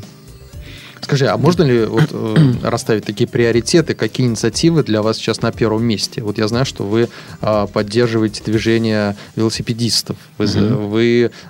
Скажи, 1.00 1.26
а 1.26 1.36
можно 1.36 1.62
ли 1.62 1.84
вот, 1.84 2.08
э, 2.10 2.36
расставить 2.62 3.04
такие 3.04 3.28
приоритеты, 3.28 3.94
какие 3.94 4.26
инициативы 4.26 4.82
для 4.82 5.02
вас 5.02 5.18
сейчас 5.18 5.42
на 5.42 5.52
первом 5.52 5.84
месте? 5.84 6.22
Вот 6.22 6.38
я 6.38 6.48
знаю, 6.48 6.64
что 6.64 6.84
вы 6.84 7.08
э, 7.40 7.66
поддерживаете 7.72 8.42
движение 8.44 9.16
велосипедистов, 9.36 10.16
вы, 10.38 10.44
mm-hmm. 10.46 10.88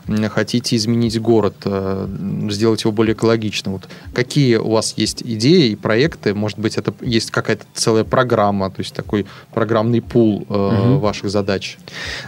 вы 0.07 0.29
хотите 0.29 0.77
изменить 0.77 1.21
город, 1.21 1.55
э, 1.65 2.09
сделать 2.51 2.83
его 2.83 2.93
более 2.93 3.15
экологичным. 3.15 3.75
Вот 3.75 3.89
какие 4.13 4.57
у 4.57 4.71
вас 4.71 4.95
есть 4.97 5.23
идеи 5.23 5.71
и 5.71 5.77
проекты? 5.77 6.35
Может 6.35 6.59
быть, 6.59 6.77
это 6.77 6.93
есть 7.01 7.31
какая-то 7.31 7.65
целая 7.75 8.05
программа, 8.05 8.71
то 8.71 8.81
есть 8.81 8.95
такой 8.95 9.27
программный 9.53 10.03
пул 10.03 10.47
э, 10.49 10.53
mm-hmm. 10.53 10.99
ваших 10.99 11.31
задач? 11.31 11.79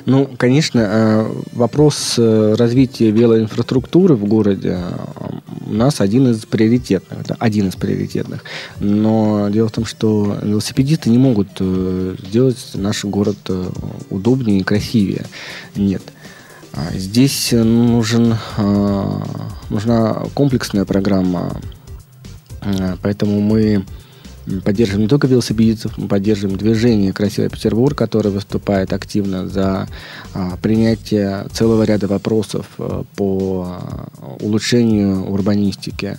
Ну, 0.07 0.31
конечно, 0.37 0.81
э, 0.81 1.33
вопрос 1.53 2.15
э, 2.19 2.55
развития 2.57 3.11
велоинфраструктуры 3.11 4.15
в 4.15 4.25
городе 4.25 4.79
у 5.69 5.75
нас 5.75 6.01
один 6.01 6.31
из 6.31 6.47
приоритетных, 6.47 7.08
да, 7.08 7.08
один 7.39 7.69
из 7.69 7.77
приоритетных. 7.77 8.45
Но 8.81 9.49
дело 9.51 9.69
в 9.69 9.73
том, 9.73 9.85
что 9.85 10.39
велосипедисты 10.43 11.11
не 11.11 11.19
могут 11.19 11.49
э, 11.61 12.17
сделать 12.27 12.71
наш 12.75 13.05
город 13.05 13.39
э, 13.49 13.71
удобнее 14.11 14.61
и 14.61 14.65
красивее. 14.65 15.27
Нет. 15.75 16.03
А 16.73 16.93
здесь 16.95 17.53
нужен, 17.53 18.37
э, 18.57 19.21
нужна 19.71 20.25
комплексная 20.35 20.85
программа, 20.85 21.61
поэтому 23.03 23.41
мы 23.41 23.85
поддерживаем 24.65 25.03
не 25.03 25.09
только 25.09 25.27
велосипедистов, 25.27 25.99
мы 25.99 26.09
поддерживаем 26.09 26.59
движение 26.59 27.13
«Красивый 27.13 27.51
Петербург», 27.51 27.97
которое 27.97 28.31
выступает 28.31 28.93
активно 28.93 29.49
за 29.49 29.89
а, 30.35 30.57
принятие 30.57 31.47
целого 31.53 31.83
ряда 31.83 32.07
вопросов 32.09 32.67
по 33.17 33.67
а, 33.69 34.09
улучшению 34.41 35.31
урбанистики. 35.31 36.19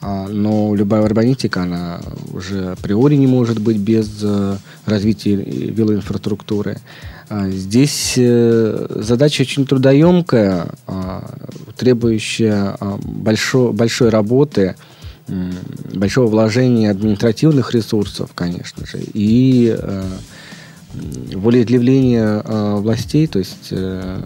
А, 0.00 0.28
но 0.28 0.74
любая 0.74 1.02
урбанистика, 1.02 1.62
она 1.62 2.00
уже 2.32 2.72
априори 2.72 3.16
не 3.16 3.26
может 3.26 3.60
быть 3.60 3.76
без 3.76 4.08
а, 4.22 4.58
развития 4.86 5.36
велоинфраструктуры. 5.36 6.78
А, 7.28 7.48
здесь 7.50 8.14
э, 8.16 8.86
задача 8.96 9.42
очень 9.42 9.66
трудоемкая, 9.66 10.68
требующая 11.76 12.76
большой, 13.02 13.72
большой 13.72 14.08
работы– 14.08 14.74
большого 15.94 16.26
вложения 16.28 16.90
административных 16.90 17.74
ресурсов, 17.74 18.30
конечно 18.34 18.86
же, 18.86 18.98
и 19.14 19.74
э, 19.78 20.04
волеизъявление 21.34 22.42
э, 22.44 22.76
властей, 22.76 23.26
то 23.26 23.38
есть, 23.38 23.68
э, 23.70 24.22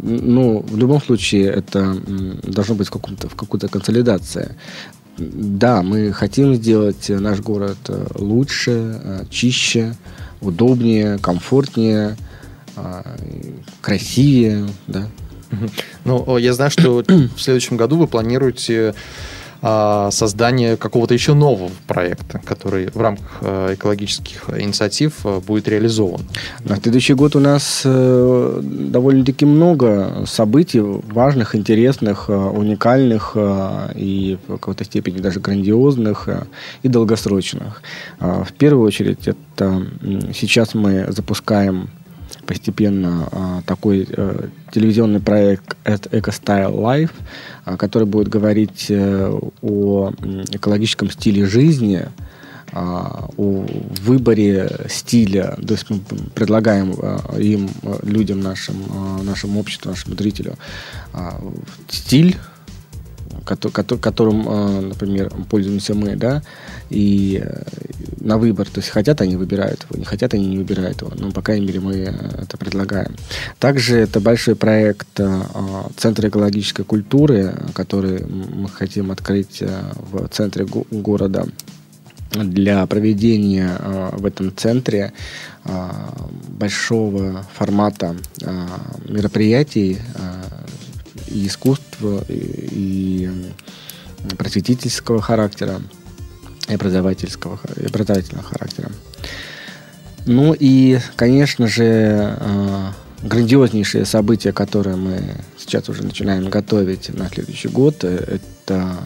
ну, 0.00 0.60
в 0.60 0.76
любом 0.76 1.02
случае 1.02 1.46
это 1.46 1.96
должно 2.44 2.74
быть 2.74 2.88
в, 2.88 2.90
каком-то, 2.90 3.28
в 3.28 3.34
какой-то 3.34 3.68
консолидации. 3.68 4.54
Да, 5.18 5.82
мы 5.82 6.12
хотим 6.12 6.54
сделать 6.54 7.08
наш 7.08 7.40
город 7.40 7.78
э, 7.88 8.06
лучше, 8.16 9.00
э, 9.02 9.24
чище, 9.30 9.94
удобнее, 10.42 11.18
комфортнее, 11.18 12.16
э, 12.76 13.02
красивее, 13.80 14.68
да. 14.86 15.08
Ну, 16.04 16.36
я 16.36 16.52
знаю, 16.52 16.70
что 16.70 17.02
в 17.36 17.40
следующем 17.40 17.78
году 17.78 17.96
вы 17.96 18.06
планируете 18.06 18.94
создание 19.60 20.76
какого-то 20.76 21.14
еще 21.14 21.34
нового 21.34 21.70
проекта, 21.86 22.40
который 22.44 22.88
в 22.92 23.00
рамках 23.00 23.38
э, 23.40 23.74
экологических 23.74 24.50
инициатив 24.56 25.24
э, 25.24 25.40
будет 25.40 25.68
реализован. 25.68 26.20
На 26.64 26.76
следующий 26.76 27.14
год 27.14 27.36
у 27.36 27.40
нас 27.40 27.82
э, 27.84 28.60
довольно-таки 28.62 29.46
много 29.46 30.24
событий 30.26 30.80
важных, 30.80 31.54
интересных, 31.54 32.28
уникальных 32.28 33.36
и 33.94 34.38
в 34.46 34.52
какой-то 34.52 34.84
степени 34.84 35.18
даже 35.18 35.40
грандиозных 35.40 36.28
и 36.82 36.88
долгосрочных. 36.88 37.82
В 38.18 38.52
первую 38.58 38.86
очередь 38.86 39.28
это 39.28 39.86
сейчас 40.34 40.74
мы 40.74 41.06
запускаем 41.08 41.90
постепенно 42.46 43.28
а, 43.32 43.62
такой 43.66 44.08
а, 44.10 44.48
телевизионный 44.72 45.20
проект 45.20 45.76
EcoStyle 45.84 46.72
Life, 46.72 47.10
который 47.76 48.06
будет 48.06 48.28
говорить 48.28 48.86
а, 48.90 49.38
о 49.62 50.12
экологическом 50.52 51.10
стиле 51.10 51.46
жизни, 51.46 52.06
а, 52.72 53.28
о 53.36 53.66
выборе 54.02 54.70
стиля. 54.88 55.56
То 55.66 55.74
есть 55.74 55.90
мы 55.90 56.00
предлагаем 56.34 56.94
а, 57.02 57.38
им, 57.38 57.68
людям, 58.02 58.40
нашим, 58.40 58.76
нашему 59.22 59.60
обществу, 59.60 59.90
нашему 59.90 60.14
зрителю 60.14 60.54
стиль 61.88 62.36
которым, 63.44 64.48
э, 64.48 64.80
например, 64.80 65.32
пользуемся 65.48 65.94
мы, 65.94 66.16
да, 66.16 66.42
и 66.90 67.42
э, 67.44 67.62
на 68.20 68.38
выбор, 68.38 68.68
то 68.68 68.80
есть 68.80 68.90
хотят 68.90 69.20
они 69.20 69.36
выбирают 69.36 69.84
его, 69.88 69.98
не 69.98 70.04
хотят 70.04 70.34
они 70.34 70.46
не 70.46 70.58
выбирают 70.58 71.02
его, 71.02 71.12
но, 71.16 71.30
по 71.32 71.42
крайней 71.42 71.66
мере, 71.66 71.80
мы 71.80 71.94
э, 71.94 72.42
это 72.42 72.56
предлагаем. 72.56 73.16
Также 73.58 73.98
это 73.98 74.20
большой 74.20 74.56
проект 74.56 75.20
Центра 75.96 76.28
экологической 76.28 76.84
культуры, 76.84 77.54
который 77.74 78.24
мы 78.26 78.68
хотим 78.68 79.10
открыть 79.10 79.62
в 80.10 80.28
центре 80.28 80.66
города 80.90 81.46
для 82.32 82.86
проведения 82.86 83.78
в 84.12 84.26
этом 84.26 84.54
центре 84.56 85.12
большого 86.48 87.46
формата 87.56 88.16
мероприятий 89.08 89.98
и 91.28 91.46
искусства, 91.46 92.24
и, 92.28 93.30
и 94.30 94.34
просветительского 94.36 95.20
характера, 95.20 95.80
и 96.68 96.74
образовательского, 96.74 97.60
и 97.76 97.86
образовательного 97.86 98.44
характера. 98.44 98.90
Ну 100.26 100.54
и, 100.58 100.98
конечно 101.14 101.68
же, 101.68 102.36
э, 102.40 102.88
грандиознейшее 103.22 104.04
событие, 104.04 104.52
которое 104.52 104.96
мы 104.96 105.22
сейчас 105.56 105.88
уже 105.88 106.02
начинаем 106.02 106.50
готовить 106.50 107.14
на 107.16 107.28
следующий 107.28 107.68
год, 107.68 108.02
э, 108.02 108.38
это 108.66 108.96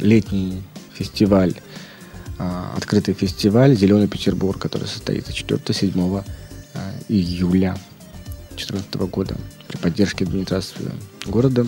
летний 0.00 0.62
фестиваль, 0.92 1.54
э, 2.38 2.62
открытый 2.76 3.14
фестиваль 3.14 3.76
«Зеленый 3.76 4.08
Петербург», 4.08 4.60
который 4.60 4.88
состоится 4.88 5.32
4-7 5.32 6.24
июля 7.08 7.76
2014 8.56 9.06
года 9.06 9.36
при 9.74 9.82
поддержке 9.82 10.24
администрации 10.24 10.90
города. 11.26 11.66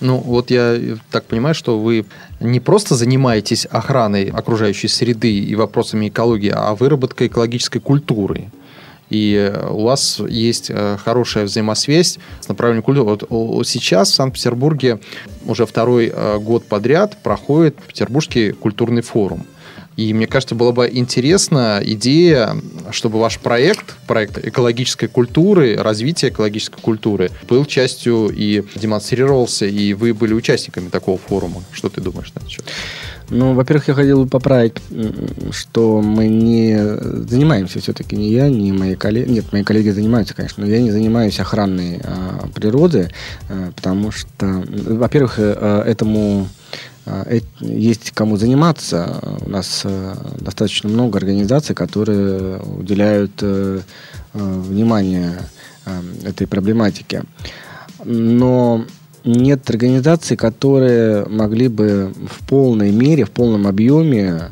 Ну, 0.00 0.18
вот 0.18 0.50
я 0.50 0.78
так 1.10 1.24
понимаю, 1.24 1.54
что 1.54 1.80
вы 1.80 2.06
не 2.40 2.60
просто 2.60 2.94
занимаетесь 2.94 3.66
охраной 3.66 4.26
окружающей 4.26 4.86
среды 4.88 5.38
и 5.38 5.54
вопросами 5.56 6.08
экологии, 6.08 6.52
а 6.54 6.74
выработкой 6.74 7.26
экологической 7.26 7.80
культуры. 7.80 8.50
И 9.10 9.52
у 9.70 9.84
вас 9.84 10.20
есть 10.28 10.70
э, 10.70 10.96
хорошая 11.04 11.44
взаимосвязь 11.44 12.18
с 12.40 12.48
направлением 12.48 12.82
культуры. 12.82 13.18
Вот 13.28 13.66
сейчас 13.66 14.10
в 14.10 14.14
Санкт-Петербурге 14.14 14.98
уже 15.46 15.64
второй 15.64 16.12
э, 16.12 16.38
год 16.38 16.64
подряд 16.64 17.16
проходит 17.22 17.76
Петербургский 17.76 18.50
культурный 18.52 19.02
форум. 19.02 19.46
И 19.96 20.12
мне 20.12 20.26
кажется, 20.26 20.54
была 20.54 20.72
бы 20.72 20.88
интересна 20.92 21.80
идея, 21.82 22.56
чтобы 22.90 23.18
ваш 23.18 23.38
проект, 23.38 23.96
проект 24.06 24.38
экологической 24.44 25.06
культуры, 25.06 25.76
развития 25.76 26.28
экологической 26.28 26.80
культуры, 26.80 27.30
был 27.48 27.64
частью 27.64 28.28
и 28.28 28.62
демонстрировался, 28.74 29.66
и 29.66 29.94
вы 29.94 30.12
были 30.12 30.34
участниками 30.34 30.88
такого 30.88 31.18
форума. 31.18 31.62
Что 31.72 31.88
ты 31.88 32.00
думаешь 32.00 32.32
на 32.34 32.40
этот 32.40 32.50
счет? 32.50 32.64
Ну, 33.28 33.54
во-первых, 33.54 33.88
я 33.88 33.94
хотел 33.94 34.22
бы 34.22 34.28
поправить, 34.28 34.74
что 35.50 36.00
мы 36.00 36.28
не 36.28 36.78
занимаемся 37.28 37.80
все-таки 37.80 38.14
не 38.14 38.30
я, 38.30 38.48
не 38.48 38.72
мои 38.72 38.94
коллеги. 38.94 39.30
Нет, 39.30 39.52
мои 39.52 39.64
коллеги 39.64 39.88
занимаются, 39.90 40.34
конечно, 40.34 40.64
но 40.64 40.70
я 40.70 40.80
не 40.80 40.92
занимаюсь 40.92 41.40
охраной 41.40 42.00
а, 42.04 42.48
природы, 42.54 43.10
а, 43.48 43.72
потому 43.74 44.12
что, 44.12 44.62
во-первых, 44.68 45.34
а, 45.38 45.82
этому 45.82 46.46
а, 46.46 46.95
есть 47.60 48.10
кому 48.10 48.36
заниматься. 48.36 49.20
У 49.44 49.48
нас 49.48 49.82
э, 49.84 50.14
достаточно 50.40 50.88
много 50.88 51.18
организаций, 51.18 51.74
которые 51.74 52.58
уделяют 52.58 53.32
э, 53.42 53.80
э, 54.34 54.38
внимание 54.38 55.38
этой 56.24 56.48
проблематике. 56.48 57.22
Но 58.04 58.84
нет 59.24 59.68
организаций, 59.70 60.36
которые 60.36 61.26
могли 61.26 61.68
бы 61.68 62.12
в 62.28 62.46
полной 62.46 62.90
мере, 62.90 63.24
в 63.24 63.30
полном 63.30 63.68
объеме 63.68 64.32
а, 64.32 64.50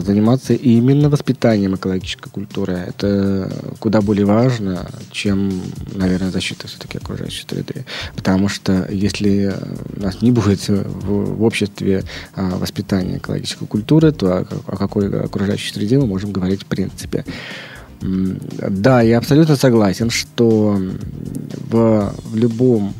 заниматься 0.00 0.54
именно 0.54 1.10
воспитанием 1.10 1.74
экологической 1.74 2.30
культуры. 2.30 2.74
Это 2.74 3.52
куда 3.78 4.00
более 4.00 4.24
важно, 4.24 4.86
чем, 5.10 5.52
наверное, 5.94 6.30
защита 6.30 6.66
все-таки 6.66 6.98
окружающей 6.98 7.44
среды. 7.48 7.84
Потому 8.16 8.48
что 8.48 8.88
если 8.90 9.54
у 9.96 10.02
нас 10.02 10.22
не 10.22 10.30
будет 10.30 10.68
в, 10.68 11.42
обществе 11.42 12.04
а, 12.34 12.56
воспитания 12.58 13.18
экологической 13.18 13.66
культуры, 13.66 14.12
то 14.12 14.38
о, 14.38 14.46
о 14.66 14.76
какой 14.76 15.08
окружающей 15.22 15.72
среде 15.72 15.98
мы 15.98 16.06
можем 16.06 16.32
говорить 16.32 16.62
в 16.62 16.66
принципе. 16.66 17.24
Да, 18.00 19.02
я 19.02 19.18
абсолютно 19.18 19.56
согласен, 19.56 20.10
что 20.10 20.80
в, 21.70 22.14
в 22.24 22.36
любом 22.36 22.94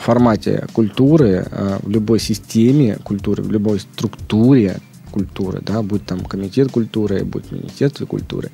формате 0.00 0.66
культуры, 0.72 1.46
а, 1.50 1.78
в 1.82 1.90
любой 1.90 2.20
системе 2.20 2.98
культуры, 3.04 3.42
в 3.42 3.50
любой 3.50 3.80
структуре 3.80 4.80
культуры, 5.16 5.62
да, 5.62 5.82
будь 5.82 6.04
там 6.04 6.20
комитет 6.20 6.70
культуры, 6.70 7.24
будь 7.24 7.50
министерство 7.50 8.04
культуры. 8.04 8.50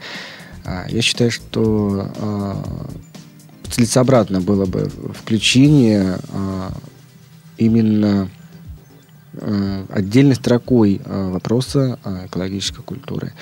А, 0.64 0.86
я 0.88 1.02
считаю, 1.02 1.32
что 1.32 2.08
а, 2.18 2.88
целесообразно 3.68 4.40
было 4.40 4.64
бы 4.64 4.88
включение 5.12 6.18
а, 6.32 6.72
именно 7.58 8.28
отдельной 9.88 10.34
строкой 10.34 11.00
вопроса 11.06 11.98
экологической 12.26 12.82
культуры. 12.82 13.32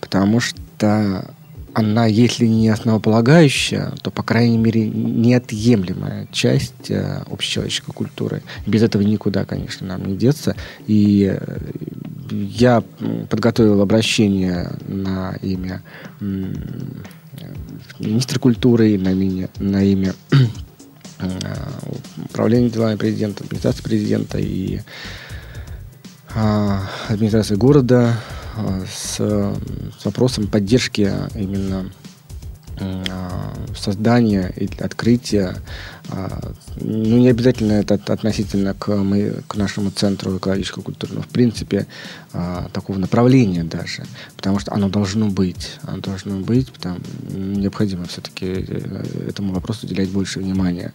Потому 0.00 0.40
что 0.40 1.32
она, 1.74 2.06
если 2.06 2.46
не 2.46 2.68
основополагающая, 2.68 3.92
то, 4.02 4.10
по 4.10 4.22
крайней 4.22 4.58
мере, 4.58 4.88
неотъемлемая 4.88 6.28
часть 6.30 6.90
э, 6.90 7.22
общечеловеческой 7.30 7.94
культуры. 7.94 8.42
Без 8.66 8.82
этого 8.82 9.02
никуда, 9.02 9.44
конечно, 9.44 9.86
нам 9.86 10.04
не 10.04 10.16
деться. 10.16 10.54
И 10.86 11.34
э, 11.34 11.70
я 12.30 12.82
подготовил 13.28 13.80
обращение 13.80 14.72
на 14.86 15.36
имя 15.42 15.82
министра 17.98 18.38
культуры, 18.38 18.98
на 18.98 19.12
имя, 19.12 19.48
на 19.58 19.82
имя 19.82 20.14
э, 21.18 21.28
управления 22.24 22.70
делами 22.70 22.96
президента, 22.96 23.44
администрации 23.44 23.82
президента 23.82 24.38
и 24.38 24.80
э, 26.34 26.78
администрации 27.08 27.54
города 27.54 28.16
с, 28.86 29.16
с 29.16 30.04
вопросом 30.04 30.46
поддержки 30.46 31.10
именно 31.34 31.90
э, 32.78 33.04
создания 33.76 34.52
и 34.56 34.68
открытия, 34.82 35.56
э, 36.08 36.28
ну, 36.80 37.18
не 37.18 37.28
обязательно 37.28 37.72
это 37.72 37.94
относительно 37.94 38.74
к, 38.74 38.88
мы, 38.94 39.42
к 39.46 39.56
нашему 39.56 39.90
центру 39.90 40.36
экологической 40.36 40.82
культуры, 40.82 41.14
но, 41.14 41.22
в 41.22 41.28
принципе, 41.28 41.86
такого 42.72 42.98
направления 42.98 43.64
даже, 43.64 44.04
потому 44.36 44.58
что 44.58 44.72
оно 44.72 44.88
должно 44.88 45.28
быть, 45.28 45.78
оно 45.82 45.98
должно 45.98 46.40
быть, 46.40 46.72
потому 46.72 46.98
необходимо 47.30 48.06
все-таки 48.06 48.46
этому 49.28 49.52
вопросу 49.52 49.86
уделять 49.86 50.10
больше 50.10 50.38
внимания. 50.38 50.92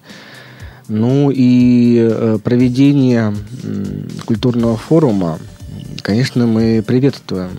Ну 0.88 1.32
и 1.34 2.40
проведение 2.44 3.36
культурного 4.26 4.78
форума, 4.78 5.38
Конечно, 6.02 6.48
мы 6.48 6.84
приветствуем. 6.86 7.52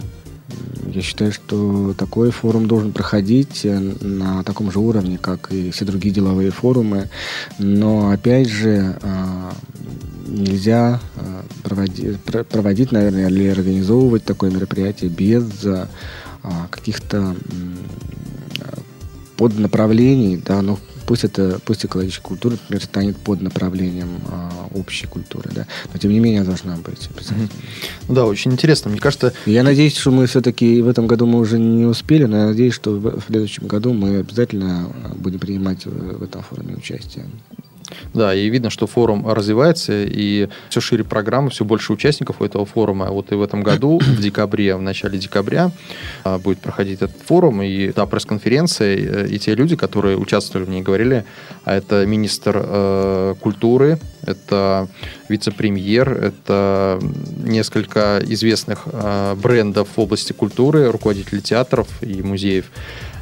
Я 0.93 1.03
считаю, 1.03 1.33
что 1.33 1.95
такой 1.97 2.31
форум 2.31 2.67
должен 2.67 2.93
проходить 2.93 3.65
э, 3.65 3.79
на 3.79 4.43
таком 4.43 4.73
же 4.73 4.79
уровне, 4.79 5.19
как 5.19 5.53
и 5.53 5.71
все 5.71 5.85
другие 5.85 6.15
деловые 6.15 6.51
форумы. 6.51 7.11
Но, 7.59 8.11
опять 8.11 8.49
же, 8.49 8.99
э, 9.01 9.51
нельзя 10.27 11.01
э, 11.17 11.43
проводить, 11.63 12.19
проводить, 12.49 12.91
наверное, 12.91 13.29
или 13.29 13.49
организовывать 13.49 14.25
такое 14.25 14.51
мероприятие 14.51 15.11
без 15.11 15.45
каких-то 16.71 17.35
поднаправлений, 19.37 20.37
да, 20.39 20.63
ну, 20.63 20.79
пусть 21.09 21.25
это, 21.25 21.59
пусть 21.65 21.87
экологическая 21.87 22.23
культура, 22.23 22.53
например, 22.53 22.85
станет 22.85 23.17
под 23.17 23.41
направлением 23.41 24.21
а, 24.31 24.69
общей 24.75 25.07
культуры, 25.07 25.51
да, 25.55 25.67
но 25.91 25.99
тем 25.99 26.13
не 26.13 26.21
менее 26.21 26.43
должна 26.43 26.77
быть 26.77 27.09
обязательно. 27.09 27.49
Ну 28.09 28.15
да, 28.15 28.27
очень 28.27 28.53
интересно. 28.53 28.91
Мне 28.91 29.01
кажется... 29.01 29.33
Я 29.47 29.63
надеюсь, 29.63 29.97
что 29.97 30.11
мы 30.11 30.27
все-таки 30.27 30.83
в 30.83 30.89
этом 30.89 31.07
году 31.07 31.25
мы 31.25 31.39
уже 31.39 31.59
не 31.59 31.87
успели, 31.87 32.25
но 32.25 32.37
я 32.37 32.47
надеюсь, 32.49 32.75
что 32.75 32.93
в 32.93 33.23
следующем 33.27 33.67
году 33.67 33.95
мы 33.95 34.19
обязательно 34.19 34.93
будем 35.17 35.39
принимать 35.39 35.87
в 35.87 36.23
этом 36.23 36.43
форуме 36.43 36.77
участие. 36.77 37.25
Да, 38.15 38.35
и 38.35 38.49
видно, 38.49 38.71
что 38.71 38.87
форум 38.87 39.27
развивается, 39.29 39.93
и 40.05 40.49
все 40.69 40.81
шире 40.81 41.05
программы, 41.05 41.51
все 41.51 41.65
больше 41.65 41.93
участников 41.93 42.41
у 42.41 42.45
этого 42.45 42.65
форума. 42.65 43.07
Вот 43.07 43.33
и 43.33 43.35
в 43.35 43.43
этом 43.43 43.63
году, 43.63 43.99
в 43.99 44.21
декабре, 44.21 44.77
в 44.77 44.83
начале 44.83 45.19
декабря, 45.19 45.71
а, 46.25 46.39
будет 46.39 46.59
проходить 46.61 47.03
этот 47.03 47.17
форум, 47.25 47.63
и 47.63 47.93
та 47.93 48.07
пресс-конференция, 48.07 48.97
э, 48.97 49.29
и 49.29 49.39
те 49.39 49.55
люди, 49.55 49.77
которые 49.77 50.17
участвовали 50.17 50.67
в 50.67 50.71
ней, 50.71 50.83
говорили, 50.83 51.25
а 51.65 51.75
это 51.75 52.07
министр 52.07 52.63
э, 52.65 53.35
культуры, 53.41 53.99
это 54.23 54.89
вице-премьер, 55.29 56.13
это 56.13 56.99
несколько 57.45 58.21
известных 58.25 58.83
э, 58.87 59.35
брендов 59.37 59.89
в 59.97 60.01
области 60.01 60.33
культуры, 60.33 60.91
руководители 60.91 61.41
театров 61.41 61.89
и 62.03 62.23
музеев. 62.23 62.67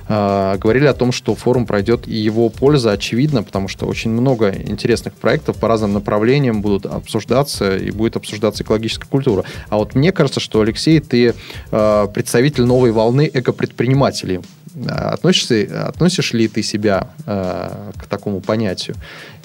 А, 0.09 0.57
говорили 0.59 0.87
о 0.87 0.95
том, 0.95 1.13
что 1.13 1.35
форум 1.35 1.67
пройдет, 1.67 2.07
и 2.07 2.15
его 2.15 2.49
польза 2.49 2.93
очевидна, 2.93 3.43
потому 3.43 3.69
что 3.69 3.87
очень 3.87 4.11
много 4.11 4.55
интересных 4.55 5.15
проектов 5.15 5.57
по 5.57 5.69
разным 5.69 5.93
направлениям 5.93 6.63
будут 6.63 6.87
обсуждаться, 6.87 7.77
и 7.77 7.91
будет 7.91 8.17
обсуждаться 8.17 8.63
экологическая 8.63 9.09
культура. 9.09 9.45
А 9.69 9.77
вот 9.79 9.95
мне 9.95 10.13
кажется, 10.13 10.41
что, 10.41 10.61
Алексей, 10.61 11.01
ты 11.01 11.35
а, 11.71 12.07
представитель 12.07 12.65
новой 12.65 12.93
волны 12.93 13.29
экопредпринимателей. 13.33 14.41
Относишься, 14.89 15.87
относишь 15.89 16.35
ли 16.35 16.49
ты 16.49 16.63
себя 16.63 17.09
э, 17.25 17.93
к 17.97 18.07
такому 18.09 18.41
понятию? 18.41 18.95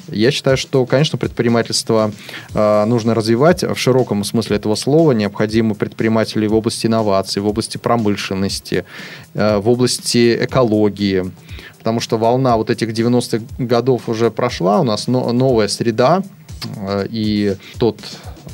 Я 0.08 0.32
считаю, 0.32 0.58
что, 0.58 0.86
конечно, 0.86 1.18
предпринимательство 1.18 2.12
э, 2.54 2.86
нужно 2.86 3.14
развивать 3.14 3.64
в 3.64 3.76
широком 3.76 4.24
смысле 4.24 4.58
этого 4.58 4.76
слова. 4.76 5.12
Необходимы 5.12 5.76
предприниматели 5.76 6.48
в 6.48 6.56
области 6.56 6.88
инноваций, 6.88 7.42
в 7.42 7.48
области 7.48 7.78
промышленности, 7.78 8.86
э, 9.34 9.58
в 9.58 9.70
области 9.70 10.46
экологии. 10.46 11.32
Потому 11.78 12.00
что 12.00 12.18
волна 12.18 12.58
вот 12.58 12.70
этих 12.70 12.90
90-х 12.90 13.44
годов 13.58 14.08
уже 14.08 14.30
прошла, 14.30 14.82
у 14.82 14.84
нас 14.84 15.08
но, 15.08 15.32
новая 15.32 15.68
среда, 15.68 16.22
э, 16.76 17.08
и 17.10 17.56
тот 17.80 18.00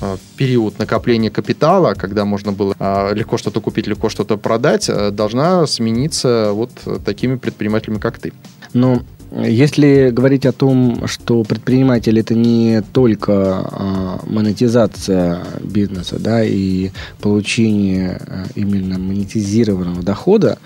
э, 0.02 0.18
период 0.38 0.80
накопления 0.80 1.30
капитала, 1.30 1.94
когда 1.94 2.24
можно 2.24 2.52
было 2.52 2.76
э, 2.78 3.14
легко 3.16 3.38
что-то 3.38 3.62
купить, 3.62 3.88
легко 3.88 4.10
что-то 4.10 4.38
продать, 4.38 4.90
э, 4.90 5.12
должна 5.12 5.66
смениться 5.68 6.52
вот 6.54 6.72
такими 7.04 7.36
предпринимателями, 7.36 8.00
как 8.00 8.20
ты. 8.20 8.34
Ну, 8.74 9.02
если 9.32 10.10
говорить 10.10 10.46
о 10.46 10.54
том, 10.54 11.08
что 11.08 11.44
предприниматель 11.44 12.18
это 12.20 12.34
не 12.34 12.82
только 12.82 13.34
а, 13.34 14.20
монетизация 14.26 15.44
бизнеса, 15.62 16.18
да, 16.20 16.44
и 16.44 16.92
получение 17.20 18.22
а, 18.26 18.46
именно 18.56 18.98
монетизированного 18.98 20.02
дохода, 20.02 20.60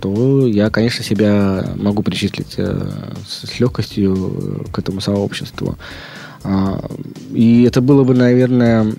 то 0.00 0.46
я, 0.46 0.70
конечно, 0.70 1.02
себя 1.02 1.72
могу 1.76 2.02
причислить 2.02 2.54
а, 2.58 3.14
с 3.26 3.58
легкостью 3.58 4.64
к 4.72 4.78
этому 4.78 5.00
сообществу. 5.00 5.76
А, 6.44 6.80
и 7.32 7.64
это 7.64 7.80
было 7.80 8.04
бы, 8.04 8.14
наверное... 8.14 8.92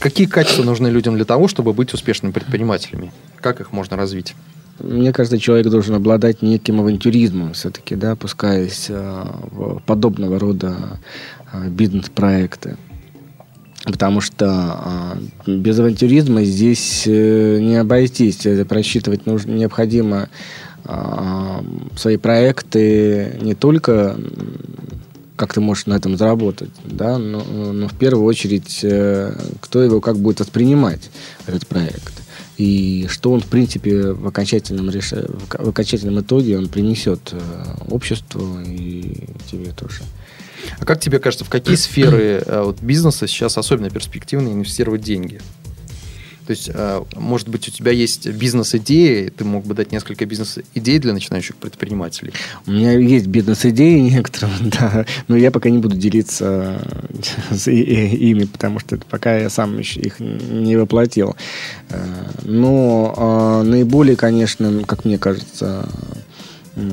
Какие 0.00 0.26
качества 0.26 0.64
нужны 0.64 0.88
людям 0.88 1.14
для 1.14 1.24
того, 1.24 1.46
чтобы 1.46 1.72
быть 1.72 1.94
успешными 1.94 2.32
предпринимателями? 2.32 3.12
Как 3.40 3.60
их 3.60 3.70
можно 3.70 3.96
развить? 3.96 4.34
Мне 4.78 5.12
кажется, 5.12 5.38
человек 5.38 5.68
должен 5.68 5.94
обладать 5.94 6.42
неким 6.42 6.80
авантюризмом 6.80 7.52
все-таки, 7.52 7.94
да, 7.94 8.16
пускаясь 8.16 8.86
э, 8.88 9.24
в 9.50 9.82
подобного 9.86 10.38
рода 10.38 10.98
э, 11.52 11.68
бизнес-проекты. 11.68 12.76
Потому 13.84 14.20
что 14.20 15.18
э, 15.46 15.50
без 15.52 15.78
авантюризма 15.78 16.42
здесь 16.44 17.06
не 17.06 17.76
обойтись. 17.76 18.46
Просчитывать 18.68 19.26
нужно, 19.26 19.52
необходимо 19.52 20.28
свои 21.96 22.16
проекты 22.16 23.38
не 23.40 23.54
только 23.54 24.16
как 25.36 25.54
ты 25.54 25.60
можешь 25.60 25.86
на 25.86 25.94
этом 25.94 26.16
заработать, 26.16 26.70
да, 26.84 27.18
но, 27.18 27.40
но 27.44 27.86
в 27.86 27.94
первую 27.94 28.24
очередь, 28.26 28.84
кто 29.60 29.82
его 29.82 30.00
как 30.00 30.18
будет 30.18 30.40
воспринимать, 30.40 31.10
этот 31.46 31.68
проект 31.68 32.21
и 32.62 33.08
что 33.08 33.32
он, 33.32 33.40
в 33.40 33.46
принципе, 33.46 34.12
в 34.12 34.24
окончательном, 34.28 34.88
реш... 34.88 35.10
в 35.10 35.68
окончательном 35.68 36.20
итоге 36.20 36.56
он 36.56 36.68
принесет 36.68 37.30
э, 37.32 37.40
обществу 37.90 38.60
и 38.64 39.26
тебе 39.50 39.72
тоже. 39.72 40.02
А 40.78 40.84
как 40.84 41.00
тебе 41.00 41.18
кажется, 41.18 41.44
в 41.44 41.48
какие 41.48 41.74
сферы 41.74 42.40
э, 42.46 42.62
вот, 42.62 42.80
бизнеса 42.80 43.26
сейчас 43.26 43.58
особенно 43.58 43.90
перспективно 43.90 44.48
инвестировать 44.50 45.00
деньги? 45.00 45.40
То 46.46 46.50
есть, 46.50 46.70
э, 46.72 47.02
может 47.16 47.48
быть, 47.48 47.68
у 47.68 47.70
тебя 47.70 47.92
есть 47.92 48.26
бизнес-идеи, 48.26 49.28
ты 49.28 49.44
мог 49.44 49.64
бы 49.64 49.74
дать 49.74 49.92
несколько 49.92 50.26
бизнес-идей 50.26 50.98
для 50.98 51.12
начинающих 51.12 51.56
предпринимателей? 51.56 52.32
У 52.66 52.72
меня 52.72 52.92
есть 52.92 53.26
бизнес-идеи 53.26 53.98
некоторые, 53.98 54.56
да, 54.60 55.06
но 55.28 55.36
я 55.36 55.50
пока 55.50 55.70
не 55.70 55.78
буду 55.78 55.96
делиться 55.96 56.80
с 57.50 57.70
ими, 57.70 58.44
потому 58.44 58.80
что 58.80 58.98
пока 59.08 59.36
я 59.38 59.50
сам 59.50 59.78
их 59.78 60.20
не 60.20 60.76
воплотил. 60.76 61.36
Э, 61.90 62.04
но 62.42 63.62
э, 63.64 63.68
наиболее, 63.68 64.16
конечно, 64.16 64.82
как 64.84 65.04
мне 65.04 65.18
кажется, 65.18 65.88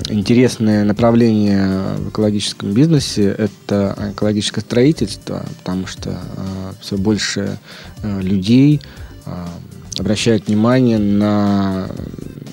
интересное 0.09 0.83
направление 0.83 1.95
в 1.97 2.09
экологическом 2.09 2.73
бизнесе– 2.73 3.29
это 3.37 4.11
экологическое 4.13 4.61
строительство, 4.61 5.45
потому 5.59 5.87
что 5.87 6.09
э, 6.11 6.73
все 6.81 6.97
больше 6.97 7.57
э, 8.03 8.21
людей 8.21 8.81
а, 8.81 9.08
обращают 9.97 10.47
внимание 10.47 10.97
на 10.97 11.89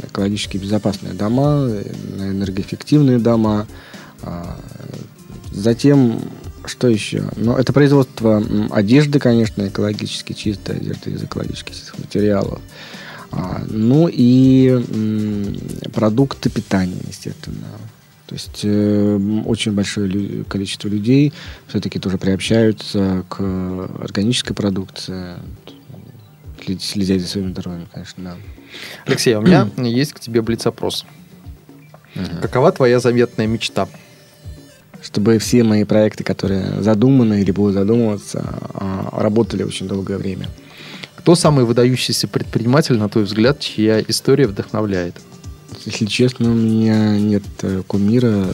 экологически 0.02 0.56
безопасные 0.56 1.14
дома, 1.14 1.68
на 2.16 2.30
энергоэффективные 2.30 3.18
дома. 3.18 3.66
А, 4.22 4.58
затем, 5.52 6.20
что 6.64 6.88
еще? 6.88 7.24
Ну, 7.36 7.56
это 7.56 7.72
производство 7.72 8.42
одежды, 8.70 9.18
конечно, 9.18 9.68
экологически 9.68 10.32
чистой 10.32 10.76
одежды 10.76 11.10
из 11.10 11.22
экологически 11.22 11.72
чистых 11.72 11.98
материалов. 11.98 12.60
А, 13.30 13.62
ну 13.68 14.08
и 14.10 14.82
продукты 15.92 16.50
питания, 16.50 17.00
естественно. 17.06 17.66
То 18.26 18.34
есть 18.34 18.60
э, 18.64 19.20
очень 19.44 19.72
большое 19.72 20.44
количество 20.44 20.88
людей 20.88 21.32
все-таки 21.68 22.00
тоже 22.00 22.18
приобщаются 22.18 23.24
к 23.28 23.40
органической 24.00 24.52
продукции, 24.52 25.36
следить 26.82 27.22
за 27.22 27.28
своим 27.28 27.50
здоровьем, 27.52 27.86
конечно, 27.92 28.22
да. 28.24 28.36
Алексей, 29.06 29.34
а 29.34 29.38
у 29.38 29.42
меня 29.42 29.68
есть 29.76 30.12
к 30.12 30.20
тебе 30.20 30.42
блиц-опрос. 30.42 31.04
Какова 32.40 32.72
твоя 32.72 32.98
заветная 32.98 33.46
мечта? 33.46 33.88
Чтобы 35.02 35.38
все 35.38 35.62
мои 35.62 35.84
проекты, 35.84 36.24
которые 36.24 36.82
задуманы 36.82 37.42
или 37.42 37.50
будут 37.50 37.74
задумываться, 37.74 38.44
а, 38.74 39.10
работали 39.12 39.62
очень 39.62 39.86
долгое 39.86 40.16
время. 40.16 40.48
Кто 41.16 41.34
самый 41.34 41.64
выдающийся 41.64 42.26
предприниматель, 42.28 42.96
на 42.96 43.08
твой 43.08 43.24
взгляд, 43.24 43.60
чья 43.60 44.00
история 44.00 44.46
вдохновляет? 44.46 45.16
Если 45.84 46.06
честно, 46.06 46.50
у 46.50 46.54
меня 46.54 47.18
нет 47.18 47.42
э, 47.62 47.82
кумира 47.86 48.28
э, 48.28 48.52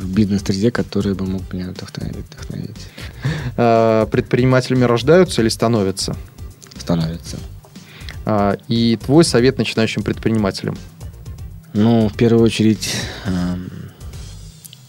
в 0.00 0.12
бизнес-среде, 0.12 0.70
который 0.70 1.14
бы 1.14 1.24
мог 1.24 1.52
меня 1.52 1.70
вдохновить. 1.70 2.16
вдохновить. 2.16 2.76
А, 3.56 4.06
Предпринимателями 4.06 4.84
рождаются 4.84 5.42
или 5.42 5.48
становятся? 5.48 6.16
Становится. 6.88 7.36
А, 8.24 8.56
И 8.68 8.96
твой 8.96 9.22
совет 9.22 9.58
начинающим 9.58 10.02
предпринимателям? 10.02 10.74
Ну, 11.74 12.08
в 12.08 12.14
первую 12.16 12.42
очередь, 12.46 12.90
эм, 13.26 13.70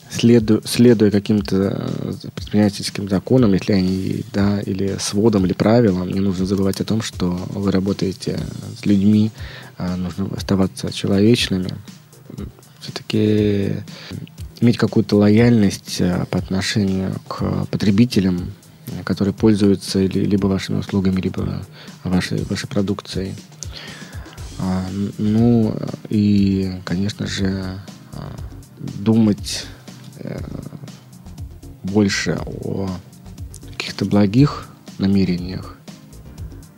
следу- 0.09 0.62
следуя 0.63 1.12
каким-то 1.12 1.55
э, 1.57 2.13
предпринимательским 2.33 3.09
законам, 3.09 3.51
если 3.51 3.73
они, 3.73 4.23
да, 4.31 4.62
или 4.62 4.95
сводам, 4.97 5.45
или 5.45 5.51
правилам, 5.51 6.09
не 6.09 6.21
нужно 6.21 6.45
забывать 6.45 6.79
о 6.79 6.85
том, 6.85 7.01
что 7.01 7.31
вы 7.49 7.69
работаете 7.69 8.39
с 8.81 8.85
людьми, 8.85 9.31
а 9.77 9.97
нужно 9.97 10.29
оставаться 10.38 10.93
человечными. 10.93 11.69
Все-таки 12.79 13.73
иметь 14.62 14.77
какую-то 14.77 15.17
лояльность 15.17 15.97
э, 15.99 16.25
по 16.29 16.38
отношению 16.38 17.12
к 17.27 17.65
потребителям, 17.69 18.53
которые 19.06 19.34
пользуются 19.34 19.99
ли- 19.99 20.25
либо 20.25 20.47
вашими 20.47 20.78
услугами, 20.80 21.21
либо 21.21 21.63
вашей, 22.04 22.43
вашей 22.43 22.67
продукцией. 22.67 23.36
А, 24.60 24.86
Ну, 25.17 25.73
э, 25.80 25.88
и, 26.10 26.73
конечно 26.84 27.25
же, 27.28 27.80
а, 28.13 28.32
думать 28.78 29.65
э, 30.17 30.39
больше 31.84 32.38
о 32.45 32.89
каких-то 33.71 34.06
благих 34.06 34.67
намерениях. 34.97 35.78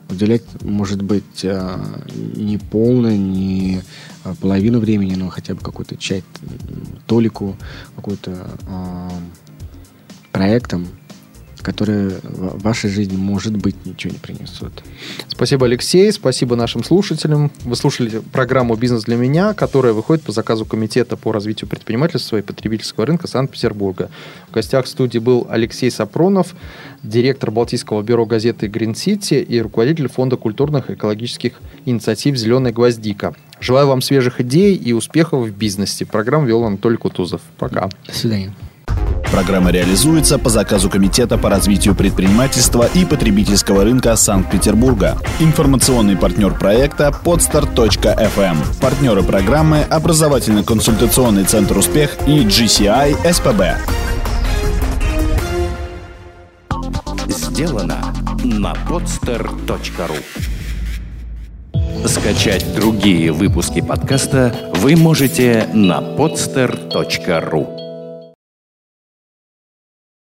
Уделять, 0.10 0.44
может 0.62 1.02
быть, 1.02 1.44
э, 1.44 2.04
не 2.36 2.58
полное, 2.58 3.18
не 3.18 3.82
э, 4.24 4.36
половину 4.40 4.80
времени, 4.80 5.16
но 5.16 5.30
хотя 5.30 5.56
бы 5.56 5.62
какую-то 5.62 5.98
часть, 5.98 6.26
толику, 7.08 7.56
какую-то 7.96 8.32
э, 8.68 9.10
проектам, 10.32 10.88
которые 11.62 12.20
в 12.24 12.62
вашей 12.62 12.90
жизни, 12.90 13.16
может 13.16 13.56
быть, 13.56 13.86
ничего 13.86 14.14
не 14.14 14.20
принесут. 14.20 14.72
Спасибо, 15.28 15.66
Алексей. 15.66 16.12
Спасибо 16.12 16.56
нашим 16.56 16.84
слушателям. 16.84 17.52
Вы 17.64 17.76
слушали 17.76 18.22
программу 18.32 18.76
«Бизнес 18.76 19.04
для 19.04 19.16
меня», 19.16 19.54
которая 19.54 19.94
выходит 19.94 20.24
по 20.24 20.32
заказу 20.32 20.66
Комитета 20.66 21.18
по 21.18 21.32
развитию 21.32 21.70
предпринимательства 21.70 22.38
и 22.38 22.42
потребительского 22.42 23.06
рынка 23.06 23.28
Санкт-Петербурга. 23.28 24.10
В 24.50 24.54
гостях 24.54 24.86
в 24.86 24.90
студии 24.90 25.20
был 25.20 25.48
Алексей 25.50 25.92
Сапронов, 25.92 26.56
директор 27.04 27.52
Балтийского 27.52 28.02
бюро 28.02 28.26
газеты 28.26 28.68
«Грин 28.68 28.96
Сити» 28.96 29.36
и 29.36 29.62
руководитель 29.62 30.08
Фонда 30.08 30.38
культурных 30.38 30.90
и 30.90 30.94
экологических 30.94 31.54
инициатив 31.86 32.36
«Зеленая 32.36 32.74
гвоздика». 32.74 33.36
Желаю 33.60 33.88
вам 33.88 34.02
свежих 34.02 34.42
идей 34.42 34.76
и 34.76 34.92
успехов 34.92 35.48
в 35.48 35.52
бизнесе. 35.52 36.06
Программу 36.06 36.48
вел 36.48 36.64
Анатолий 36.64 36.98
Кутузов. 36.98 37.42
Пока. 37.58 37.90
До 38.08 38.14
свидания. 38.14 38.54
Программа 39.32 39.72
реализуется 39.72 40.38
по 40.38 40.50
заказу 40.50 40.90
Комитета 40.90 41.38
по 41.38 41.50
развитию 41.50 41.96
предпринимательства 41.96 42.90
и 42.94 43.06
потребительского 43.06 43.86
рынка 43.86 44.18
Санкт-Петербурга. 44.18 45.18
Информационный 45.40 46.18
партнер 46.18 46.54
проекта 46.54 47.16
podstar.fm. 47.24 48.58
Партнеры 48.82 49.24
программы 49.24 49.84
образовательно-консультационный 49.90 51.46
центр 51.46 51.78
«Успех» 51.78 52.18
и 52.28 52.44
GCI 52.44 53.32
СПБ. 53.32 53.78
Сделано 57.30 58.14
на 58.44 58.74
podster.ru 58.90 60.18
Скачать 62.06 62.76
другие 62.76 63.32
выпуски 63.32 63.80
подкаста 63.80 64.54
вы 64.76 64.98
можете 64.98 65.70
на 65.74 66.02
podster.ru 66.02 67.81